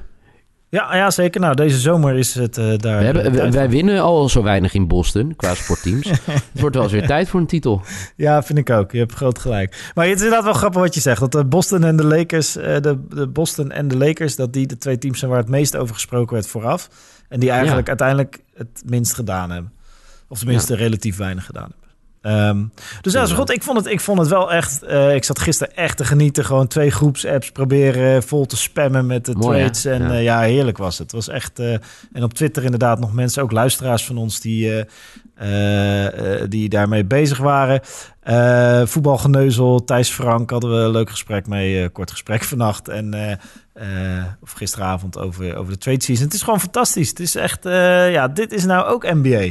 Ja, 0.69 0.95
ja 0.95 1.12
zeker. 1.12 1.41
Nou, 1.41 1.55
deze 1.55 1.79
zomer 1.79 2.15
is 2.15 2.33
het 2.33 2.57
eh, 2.57 2.65
daar... 2.77 3.00
We 3.00 3.05
hebben, 3.05 3.41
eh, 3.41 3.51
wij- 3.51 3.69
winnen 3.69 4.01
al 4.01 4.29
zo 4.29 4.43
weinig 4.43 4.74
in 4.74 4.88
Boston 4.88 5.36
qua 5.36 5.55
sportteams. 5.55 6.09
het 6.25 6.43
wordt 6.62 6.75
wel 6.75 6.83
eens 6.83 6.93
weer 6.93 7.07
tijd 7.07 7.29
voor 7.29 7.39
een 7.39 7.45
titel. 7.47 7.81
Ja, 8.15 8.43
vind 8.43 8.59
ik 8.59 8.69
ook. 8.69 8.91
Je 8.91 8.97
hebt 8.97 9.13
groot 9.13 9.39
gelijk. 9.39 9.91
Maar 9.95 10.05
het 10.05 10.15
is 10.15 10.21
inderdaad 10.21 10.43
wel 10.45 10.53
grappig 10.53 10.81
wat 10.81 10.93
je 10.93 11.01
zegt. 11.01 11.19
Dat 11.19 11.31
de 11.31 11.45
Boston 11.45 11.83
en 11.83 11.95
de 11.95 12.05
Lakers, 12.05 12.55
eh, 12.55 12.81
de, 12.81 13.00
de 13.09 13.27
Boston 13.27 13.71
en 13.71 13.88
de 13.88 13.97
Lakers, 13.97 14.36
dat 14.36 14.53
die 14.53 14.67
de 14.67 14.77
twee 14.77 14.97
teams 14.97 15.19
zijn 15.19 15.31
waar 15.31 15.39
het 15.39 15.50
meest 15.50 15.75
over 15.75 15.93
gesproken 15.93 16.33
werd 16.33 16.47
vooraf. 16.47 16.89
En 17.29 17.39
die 17.39 17.50
eigenlijk 17.50 17.81
Ja. 17.81 17.88
uiteindelijk 17.89 18.39
het 18.55 18.81
minst 18.86 19.13
gedaan 19.13 19.51
hebben. 19.51 19.71
Of 20.27 20.39
tenminste 20.39 20.75
relatief 20.75 21.17
weinig 21.17 21.45
gedaan 21.45 21.69
hebben. 21.69 21.87
Ehm, 22.21 22.63
dus 23.01 23.13
ja, 23.13 23.25
zo 23.25 23.36
goed. 23.36 23.50
Ik 23.51 23.63
vond 23.63 23.77
het, 23.77 23.88
ik 23.88 24.00
vond 24.00 24.19
het 24.19 24.27
wel 24.27 24.51
echt. 24.51 24.83
eh, 24.83 25.15
ik 25.15 25.24
zat 25.24 25.39
gisteren 25.39 25.75
echt 25.75 25.97
te 25.97 26.05
genieten. 26.05 26.45
Gewoon 26.45 26.67
twee 26.67 26.91
groepsapps 26.91 27.51
proberen 27.51 28.24
vol 28.24 28.45
te 28.45 28.57
spammen 28.57 29.05
met 29.05 29.25
de 29.25 29.33
Mooi, 29.36 29.57
hè? 29.59 29.63
trades. 29.63 29.86
En 29.86 30.01
Ja. 30.01 30.13
ja. 30.13 30.17
ja, 30.19 30.39
heerlijk 30.41 30.77
was 30.77 30.97
het. 30.97 31.12
Het 31.12 31.25
was 31.25 31.27
echt. 31.36 31.59
eh, 31.59 31.74
en 32.13 32.24
op 32.24 32.33
Twitter 32.33 32.63
inderdaad 32.63 33.00
nog 33.00 33.13
mensen, 33.13 33.43
ook 33.43 33.51
luisteraars 33.51 34.05
van 34.05 34.17
ons, 34.17 34.39
die, 34.39 34.71
eh, 34.74 34.83
eh, 35.36 36.41
eh, 36.41 36.50
die 36.50 36.69
daarmee 36.69 37.05
bezig 37.05 37.38
waren. 37.38 37.81
Eh, 38.19 38.81
voetbalgeneuzel, 38.86 39.83
Thijs 39.83 40.09
Frank 40.09 40.50
hadden 40.50 40.69
we 40.71 40.77
een 40.77 40.91
leuk 40.91 41.09
gesprek 41.09 41.47
mee. 41.47 41.83
eh, 41.83 41.89
kort 41.91 42.12
gesprek 42.12 42.43
vannacht. 42.53 42.88
En, 42.88 43.13
eh, 43.13 43.31
eh, 43.74 44.24
of 44.41 44.51
gisteravond 44.51 45.17
over, 45.17 45.55
over 45.55 45.71
de 45.74 45.77
trade 45.79 46.03
season. 46.03 46.25
Het 46.25 46.33
is 46.33 46.41
gewoon 46.41 46.59
fantastisch. 46.59 47.09
Het 47.09 47.19
is 47.19 47.36
echt, 47.36 47.65
eh, 47.65 48.12
ja, 48.12 48.27
dit 48.27 48.51
is 48.53 48.65
nou 48.65 48.86
ook 48.88 49.03
NBA. 49.13 49.50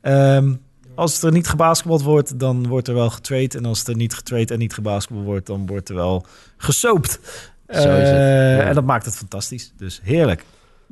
Ehm, 0.00 0.52
als 0.98 1.22
er 1.22 1.32
niet 1.32 1.48
gebasketbald 1.48 2.02
wordt, 2.02 2.38
dan 2.38 2.66
wordt 2.66 2.88
er 2.88 2.94
wel 2.94 3.10
getrade. 3.10 3.58
En 3.58 3.64
als 3.64 3.84
er 3.86 3.96
niet 3.96 4.14
getrade 4.14 4.52
en 4.52 4.58
niet 4.58 4.74
gebasketbald 4.74 5.26
wordt, 5.26 5.46
dan 5.46 5.66
wordt 5.66 5.88
er 5.88 5.94
wel 5.94 6.26
gesoopt. 6.56 7.20
Zo 7.68 7.78
is 7.78 7.84
het, 7.84 7.94
Eh, 8.18 8.56
ja. 8.56 8.60
En 8.62 8.74
dat 8.74 8.84
maakt 8.84 9.04
het 9.04 9.16
fantastisch. 9.16 9.72
Dus 9.76 10.00
heerlijk. 10.02 10.44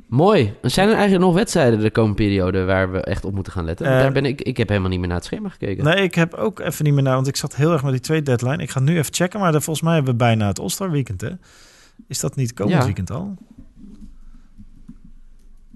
Mooi. 0.07 0.53
Zijn 0.61 0.87
er 0.87 0.93
eigenlijk 0.93 1.25
nog 1.25 1.33
wedstrijden 1.33 1.79
de 1.79 1.91
komende 1.91 2.15
periode 2.17 2.63
waar 2.65 2.91
we 2.91 3.01
echt 3.01 3.25
op 3.25 3.33
moeten 3.33 3.53
gaan 3.53 3.65
letten? 3.65 3.85
Want 3.85 3.97
Eh, 3.97 4.03
daar 4.03 4.13
ben 4.13 4.25
ik, 4.25 4.41
ik 4.41 4.57
heb 4.57 4.67
helemaal 4.69 4.89
niet 4.89 4.99
meer 4.99 5.07
naar 5.07 5.17
het 5.17 5.25
schema 5.25 5.49
gekeken. 5.49 5.83
Nee, 5.83 6.03
ik 6.03 6.15
heb 6.15 6.33
ook 6.33 6.59
even 6.59 6.85
niet 6.85 6.93
meer 6.93 7.03
naar, 7.03 7.15
want 7.15 7.27
ik 7.27 7.35
zat 7.35 7.55
heel 7.55 7.71
erg 7.71 7.83
met 7.83 7.91
die 7.91 8.01
tweede 8.01 8.23
deadline. 8.25 8.63
Ik 8.63 8.69
ga 8.69 8.79
nu 8.79 8.97
even 8.97 9.13
checken, 9.13 9.39
maar 9.39 9.51
volgens 9.51 9.81
mij 9.81 9.93
hebben 9.93 10.11
we 10.11 10.17
bijna 10.17 10.47
het 10.47 10.59
All-Star 10.59 10.91
weekend, 10.91 11.21
hè? 11.21 11.29
Is 12.07 12.19
dat 12.19 12.35
niet 12.35 12.53
komend 12.53 12.77
Ja. 12.77 12.83
weekend 12.85 13.11
al? 13.11 13.33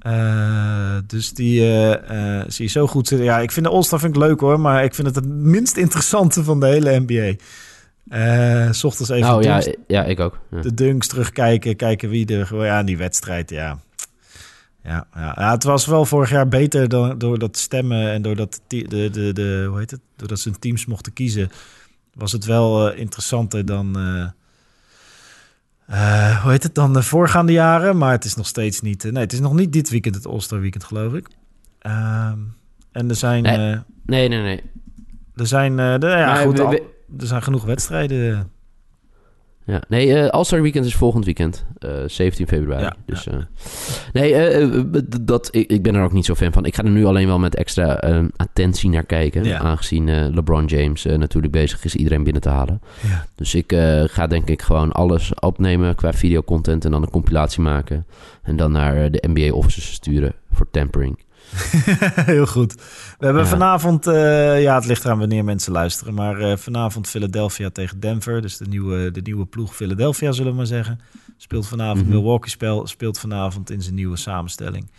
Eh, 0.01 0.97
dus 1.07 1.33
die 1.33 1.61
eh, 1.61 2.39
eh, 2.39 2.45
zie 2.47 2.65
je 2.65 2.71
zo 2.71 2.87
goed 2.87 3.07
zitten. 3.07 3.27
Ja, 3.27 3.39
ik 3.39 3.51
vind 3.51 3.65
de 3.65 3.71
All-Star 3.71 3.99
vind 3.99 4.15
ik 4.15 4.21
leuk 4.21 4.39
hoor, 4.39 4.59
maar 4.59 4.83
ik 4.83 4.93
vind 4.93 5.07
het 5.07 5.15
het 5.15 5.27
minst 5.27 5.77
interessante 5.77 6.43
van 6.43 6.59
de 6.59 6.65
hele 6.65 7.03
NBA. 7.07 7.33
S 8.73 8.83
ochtends 8.83 9.09
even 9.11 9.37
de, 9.37 9.43
ja, 9.43 9.63
ja, 9.87 10.03
ik 10.03 10.19
ook. 10.19 10.39
Ja. 10.51 10.61
de 10.61 10.73
dunks 10.73 11.07
terugkijken, 11.07 11.75
kijken 11.75 12.09
wie 12.09 12.37
er 12.37 12.45
gewoon 12.47 12.65
ja, 12.65 12.83
die 12.83 12.97
wedstrijd, 12.97 13.49
ja. 13.49 13.79
Ja, 14.83 15.07
ja. 15.15 15.35
ja, 15.37 15.51
het 15.51 15.63
was 15.63 15.85
wel 15.85 16.05
vorig 16.05 16.29
jaar 16.29 16.47
beter 16.47 16.89
dan, 16.89 17.17
door 17.17 17.39
dat 17.39 17.57
stemmen 17.57 18.11
en 18.11 18.21
doordat 18.21 18.61
de, 18.67 18.87
de, 18.87 19.09
de, 19.09 19.33
de, 19.33 19.65
hoe 19.69 19.79
heet 19.79 19.91
het? 19.91 20.01
doordat 20.15 20.39
ze 20.39 20.49
hun 20.49 20.59
teams 20.59 20.85
mochten 20.85 21.13
kiezen, 21.13 21.51
was 22.13 22.31
het 22.31 22.45
wel 22.45 22.91
interessanter 22.91 23.65
dan, 23.65 23.97
eh, 25.91 26.41
hoe 26.41 26.51
heet 26.51 26.63
het 26.63 26.75
dan, 26.75 26.93
de 26.93 27.03
voorgaande 27.03 27.51
jaren. 27.51 27.97
Maar 27.97 28.11
het 28.11 28.25
is 28.25 28.35
nog 28.35 28.47
steeds 28.47 28.81
niet, 28.81 29.05
eh, 29.05 29.11
nee, 29.11 29.23
het 29.23 29.33
is 29.33 29.39
nog 29.39 29.53
niet 29.53 29.73
dit 29.73 29.89
weekend 29.89 30.15
het 30.15 30.27
All-Star 30.27 30.59
weekend, 30.59 30.83
geloof 30.83 31.13
ik. 31.13 31.27
Ehm, 31.79 32.37
en 32.91 33.09
er 33.09 33.15
zijn, 33.15 33.43
Nee. 33.43 33.71
eh, 33.71 33.79
Nee, 34.05 34.27
nee, 34.29 34.41
nee. 34.41 34.61
er 35.35 35.47
zijn, 35.47 35.75
de, 35.75 35.97
ja, 36.01 36.35
goed, 36.35 36.57
we- 36.57 36.63
al- 36.63 36.69
we- 36.69 36.83
er 37.19 37.27
zijn 37.27 37.43
genoeg 37.43 37.63
wedstrijden. 37.63 38.51
Ja. 39.71 39.81
Nee, 39.87 40.13
eh 40.13 40.29
All-Star 40.29 40.61
Weekend 40.61 40.85
is 40.85 40.95
volgend 40.95 41.25
weekend. 41.25 41.65
eh 41.77 41.89
17 42.05 42.47
februari. 42.47 42.83
Ja, 42.83 42.95
dus, 43.05 43.27
eh, 43.27 43.37
nee, 44.13 44.91
dat, 45.21 45.47
ik, 45.51 45.71
ik 45.71 45.83
ben 45.83 45.95
er 45.95 46.03
ook 46.03 46.13
niet 46.13 46.25
zo 46.25 46.35
fan 46.35 46.53
van. 46.53 46.65
Ik 46.65 46.75
ga 46.75 46.83
er 46.83 46.89
nu 46.89 47.05
alleen 47.05 47.27
wel 47.27 47.39
met 47.39 47.55
extra 47.55 47.93
attentie 48.35 48.89
naar 48.89 49.05
kijken. 49.05 49.43
Ja. 49.43 49.59
Aangezien 49.59 50.33
LeBron 50.33 50.65
James 50.65 51.03
natuurlijk 51.03 51.53
bezig 51.53 51.83
is 51.85 51.95
iedereen 51.95 52.23
binnen 52.23 52.41
te 52.41 52.49
halen. 52.49 52.81
Ja. 53.01 53.25
Dus 53.35 53.55
ik 53.55 53.73
ga 54.05 54.27
denk 54.27 54.49
ik 54.49 54.61
gewoon 54.61 54.91
alles 54.91 55.33
opnemen 55.39 55.95
qua 55.95 56.13
videocontent 56.13 56.85
en 56.85 56.91
dan 56.91 57.01
een 57.01 57.09
compilatie 57.09 57.61
maken. 57.61 58.05
En 58.41 58.55
dan 58.55 58.71
naar 58.71 59.11
de 59.11 59.23
NBA 59.27 59.53
offices 59.55 59.91
sturen 59.91 60.33
voor 60.51 60.67
tampering. 60.71 61.19
Heel 62.33 62.45
goed. 62.47 62.73
We 63.19 63.25
hebben 63.25 63.43
Ja. 63.43 63.49
vanavond, 63.49 64.07
eh, 64.07 64.61
ja, 64.61 64.75
het 64.75 64.85
ligt 64.85 65.03
eraan 65.05 65.19
wanneer 65.19 65.43
mensen 65.43 65.71
luisteren, 65.71 66.13
maar 66.13 66.39
eh, 66.39 66.57
vanavond 66.57 67.07
Philadelphia 67.07 67.69
tegen 67.69 67.99
Denver. 67.99 68.41
Dus 68.41 68.57
de 68.57 68.65
nieuwe, 68.65 69.11
de 69.11 69.21
nieuwe 69.21 69.45
ploeg 69.45 69.75
Philadelphia, 69.75 70.31
zullen 70.31 70.51
we 70.51 70.57
maar 70.57 70.65
zeggen. 70.65 70.99
Speelt 71.37 71.67
vanavond. 71.67 72.01
Mhm. 72.01 72.09
Milwaukee 72.09 72.49
spel, 72.49 72.87
speelt 72.87 73.19
vanavond 73.19 73.69
in 73.71 73.81
zijn 73.81 73.95
nieuwe 73.95 74.17
samenstelling. 74.17 74.91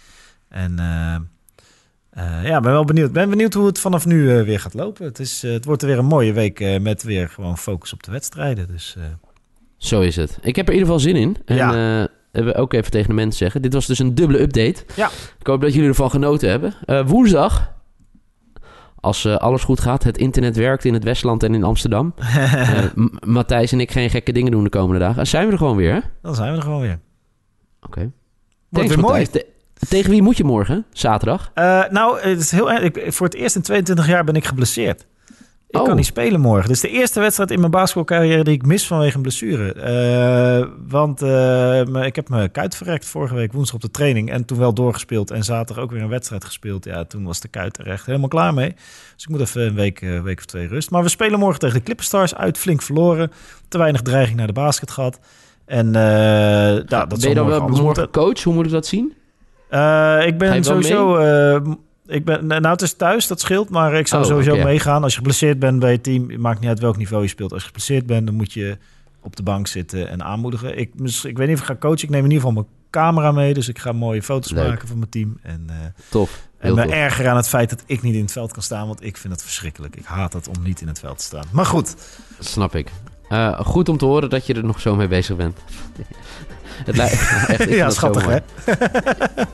En 0.48 0.78
eh, 0.78 2.44
ja, 2.44 2.60
ben 2.60 2.72
wel 2.72 2.84
benieuwd. 2.84 3.12
Ben 3.12 3.30
benieuwd 3.30 3.54
hoe 3.54 3.66
het 3.66 3.78
vanaf 3.78 4.06
nu 4.06 4.44
weer 4.44 4.60
gaat 4.60 4.74
lopen. 4.74 5.04
Het, 5.04 5.18
is, 5.18 5.42
het 5.42 5.64
wordt 5.64 5.82
er 5.82 5.88
weer 5.88 5.98
een 5.98 6.04
mooie 6.04 6.32
week 6.32 6.78
met 6.80 7.02
weer 7.02 7.28
gewoon 7.28 7.58
focus 7.58 7.92
op 7.92 8.02
de 8.02 8.10
wedstrijden. 8.10 8.66
Dus 8.66 8.96
Zo 9.76 10.00
is 10.00 10.16
het. 10.16 10.38
Ik 10.42 10.56
heb 10.56 10.68
er 10.68 10.72
in 10.74 10.78
ieder 10.78 10.94
geval 10.94 11.12
zin 11.12 11.16
in. 11.16 11.36
En 11.44 11.56
Ja. 11.56 12.08
Eh, 12.32 12.42
hebben 12.42 12.52
we 12.52 12.58
ook 12.60 12.72
even 12.72 12.90
tegen 12.90 13.08
de 13.08 13.14
mensen 13.14 13.38
zeggen. 13.38 13.62
Dit 13.62 13.72
was 13.72 13.86
dus 13.86 13.98
een 13.98 14.14
dubbele 14.14 14.40
update. 14.40 14.84
Ja. 14.96 15.10
Ik 15.38 15.46
hoop 15.46 15.60
dat 15.60 15.72
jullie 15.74 15.88
ervan 15.88 16.10
genoten 16.10 16.50
hebben. 16.50 16.74
Eh, 16.84 17.06
woensdag, 17.06 17.72
als 19.00 19.24
eh, 19.24 19.36
alles 19.36 19.64
goed 19.64 19.80
gaat, 19.80 20.04
het 20.04 20.18
internet 20.18 20.56
werkt 20.56 20.84
in 20.84 20.94
het 20.94 21.04
Westland 21.04 21.42
en 21.42 21.54
in 21.54 21.64
Amsterdam. 21.64 22.14
Eh, 22.52 22.84
Matthijs 23.26 23.72
en 23.72 23.80
ik 23.80 23.90
geen 23.90 24.10
gekke 24.10 24.32
dingen 24.32 24.50
doen 24.50 24.64
de 24.64 24.70
komende 24.70 24.98
dagen. 24.98 25.16
Dan 25.16 25.26
zijn 25.26 25.46
we 25.46 25.52
er 25.52 25.58
gewoon 25.58 25.76
weer, 25.76 25.92
hè? 25.92 25.98
Oké. 25.98 26.04
dan 26.22 26.34
zijn 26.34 26.50
we 26.50 26.56
er 26.56 26.62
gewoon 26.62 26.80
weer. 26.80 26.98
Thanks, 28.70 28.88
weer 28.94 28.98
mooi. 28.98 29.26
Te- 29.26 29.46
tegen 29.88 30.10
wie 30.10 30.22
moet 30.22 30.36
je 30.36 30.44
morgen? 30.44 30.84
Zaterdag? 30.92 31.50
Eh, 31.54 31.82
nou, 31.90 32.20
het 32.20 32.40
is 32.40 32.50
heel 32.50 32.72
erg. 32.72 33.14
Voor 33.14 33.26
het 33.26 33.34
eerst 33.36 33.56
in 33.56 33.62
22 33.62 34.06
jaar 34.06 34.24
ben 34.24 34.34
ik 34.34 34.44
geblesseerd. 34.44 35.06
Ik 35.72 35.78
Oh. 35.80 35.84
kan 35.86 35.96
niet 35.96 36.06
spelen 36.06 36.40
morgen. 36.40 36.66
Dit 36.66 36.76
is 36.76 36.80
de 36.82 36.88
eerste 36.88 37.20
wedstrijd 37.20 37.50
in 37.50 37.58
mijn 37.58 37.70
basketbalcarrière 37.70 38.44
die 38.44 38.54
ik 38.54 38.66
mis 38.66 38.86
vanwege 38.86 39.16
een 39.16 39.22
blessure. 39.22 39.72
Eh, 39.72 40.68
want 40.88 41.22
eh, 41.22 42.04
ik 42.06 42.16
heb 42.16 42.28
me 42.28 42.48
kuit 42.48 42.74
verrekt 42.76 43.06
vorige 43.06 43.34
week 43.34 43.52
woensdag 43.52 43.74
op 43.74 43.80
de 43.80 43.90
training. 43.90 44.30
En 44.30 44.44
toen 44.44 44.58
wel 44.58 44.72
doorgespeeld. 44.74 45.30
En 45.30 45.42
zaterdag 45.44 45.84
ook 45.84 45.90
weer 45.90 46.02
een 46.02 46.08
wedstrijd 46.08 46.44
gespeeld. 46.44 46.84
Ja, 46.84 47.04
toen 47.04 47.24
was 47.24 47.40
de 47.40 47.48
kuit 47.48 47.78
er 47.78 47.86
echt 47.88 48.06
helemaal 48.06 48.28
klaar 48.28 48.54
mee. 48.54 48.74
Dus 49.14 49.24
ik 49.24 49.28
moet 49.28 49.40
even 49.40 49.62
een 49.66 49.74
week, 49.74 50.00
eh, 50.00 50.20
week 50.20 50.38
of 50.38 50.44
twee 50.44 50.66
rust. 50.68 50.90
Maar 50.90 51.02
we 51.02 51.08
spelen 51.08 51.38
morgen 51.38 51.58
tegen 51.60 51.76
de 51.76 51.82
Clipperstars 51.84 52.34
uit. 52.34 52.58
Flink 52.58 52.82
verloren. 52.82 53.32
Te 53.68 53.78
weinig 53.78 54.02
dreiging 54.02 54.36
naar 54.38 54.46
de 54.46 54.52
basket 54.52 54.90
gehad. 54.90 55.20
En 55.66 55.92
ja, 55.92 56.74
dat 56.84 57.08
ben 57.08 57.28
je 57.28 57.34
dan 57.34 57.46
wel 57.46 57.68
morgen 57.68 58.10
coach? 58.10 58.42
Hoe 58.42 58.54
moet 58.54 58.66
ik 58.66 58.72
dat 58.72 58.86
zien? 58.86 59.06
Ik 60.26 60.38
ben 60.38 60.64
sowieso. 60.64 61.16
Ik 62.12 62.24
ben, 62.24 62.46
nou, 62.46 62.66
het 62.68 62.82
is 62.82 62.92
thuis, 62.92 63.26
dat 63.26 63.40
scheelt. 63.40 63.68
Maar 63.70 63.94
ik 63.94 64.06
zou 64.06 64.22
Oh, 64.22 64.28
sowieso 64.28 64.56
meegaan. 64.64 65.02
Als 65.02 65.12
je 65.12 65.18
geblesseerd 65.18 65.58
bent 65.58 65.78
bij 65.78 65.92
het 65.92 66.02
team, 66.02 66.40
maakt 66.40 66.60
niet 66.60 66.68
uit 66.68 66.80
welk 66.80 66.96
niveau 66.96 67.22
je 67.22 67.28
speelt. 67.28 67.52
Als 67.52 67.60
je 67.60 67.66
geblesseerd 67.66 68.06
bent, 68.06 68.26
dan 68.26 68.34
moet 68.34 68.52
je 68.52 68.78
op 69.20 69.36
de 69.36 69.42
bank 69.42 69.66
zitten 69.66 70.08
en 70.08 70.22
aanmoedigen. 70.24 70.78
Ik, 70.78 70.90
ik 71.22 71.36
weet 71.36 71.46
niet 71.46 71.56
of 71.56 71.60
ik 71.62 71.66
ga 71.68 71.76
coachen. 71.76 72.02
Ik 72.02 72.10
neem 72.10 72.24
in 72.24 72.30
ieder 72.30 72.46
geval 72.46 72.52
mijn 72.52 72.66
camera 72.90 73.32
mee. 73.32 73.54
Dus 73.54 73.68
ik 73.68 73.78
ga 73.78 73.92
mooie 73.92 74.22
foto's 74.22 74.50
Leuk. 74.52 74.68
maken 74.68 74.88
van 74.88 74.98
mijn 74.98 75.10
team. 75.10 75.38
En, 75.42 75.64
eh, 75.68 75.74
Tof. 76.10 76.48
en 76.58 76.74
me 76.74 76.82
tof. 76.82 76.92
erger 76.92 77.28
aan 77.28 77.36
het 77.36 77.48
feit 77.48 77.70
dat 77.70 77.82
ik 77.86 78.02
niet 78.02 78.14
in 78.14 78.20
het 78.22 78.32
veld 78.32 78.52
kan 78.52 78.62
staan. 78.62 78.86
Want 78.86 79.04
ik 79.04 79.16
vind 79.16 79.32
het 79.32 79.42
verschrikkelijk. 79.42 79.96
Ik 79.96 80.04
haat 80.04 80.32
het 80.32 80.48
om 80.48 80.62
niet 80.62 80.80
in 80.80 80.88
het 80.88 80.98
veld 80.98 81.18
te 81.18 81.24
staan. 81.24 81.44
Maar 81.52 81.66
goed. 81.66 81.94
Snap 82.38 82.74
ik. 82.74 82.88
Eh, 83.28 83.60
goed 83.60 83.88
om 83.88 83.96
te 83.98 84.04
horen 84.04 84.30
dat 84.30 84.46
je 84.46 84.54
er 84.54 84.64
nog 84.64 84.80
zo 84.80 84.96
mee 84.96 85.08
bezig 85.08 85.36
bent. 85.36 85.58
Het 86.84 86.96
lijkt 86.96 87.12
echt, 87.46 87.68
ja, 87.68 87.90
schattig 87.90 88.26
hè? 88.26 88.36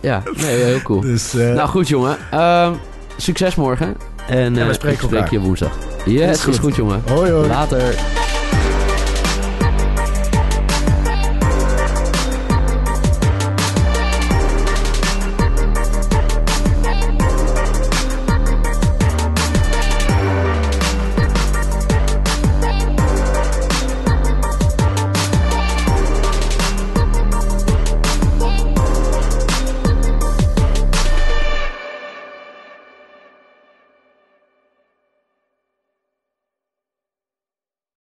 Ja, 0.01 0.23
nee, 0.37 0.57
heel 0.57 0.83
cool. 0.83 1.01
Dus, 1.01 1.35
eh, 1.35 1.53
Nou 1.53 1.69
goed, 1.69 1.89
jongen. 1.89 2.17
Ehm, 2.31 2.73
succes 3.17 3.55
morgen. 3.55 3.97
En 4.29 4.55
we 4.55 4.61
eh, 4.61 4.73
spreken 4.73 4.99
ik 4.99 5.05
spreek 5.05 5.29
je 5.29 5.41
woensdag. 5.41 5.73
Yes, 6.05 6.31
Is 6.31 6.37
is 6.37 6.43
goed. 6.45 6.59
goed, 6.59 6.77
jongen. 6.77 7.03
hoi 7.07 7.31
hoi. 7.31 7.49
Later. 7.49 7.95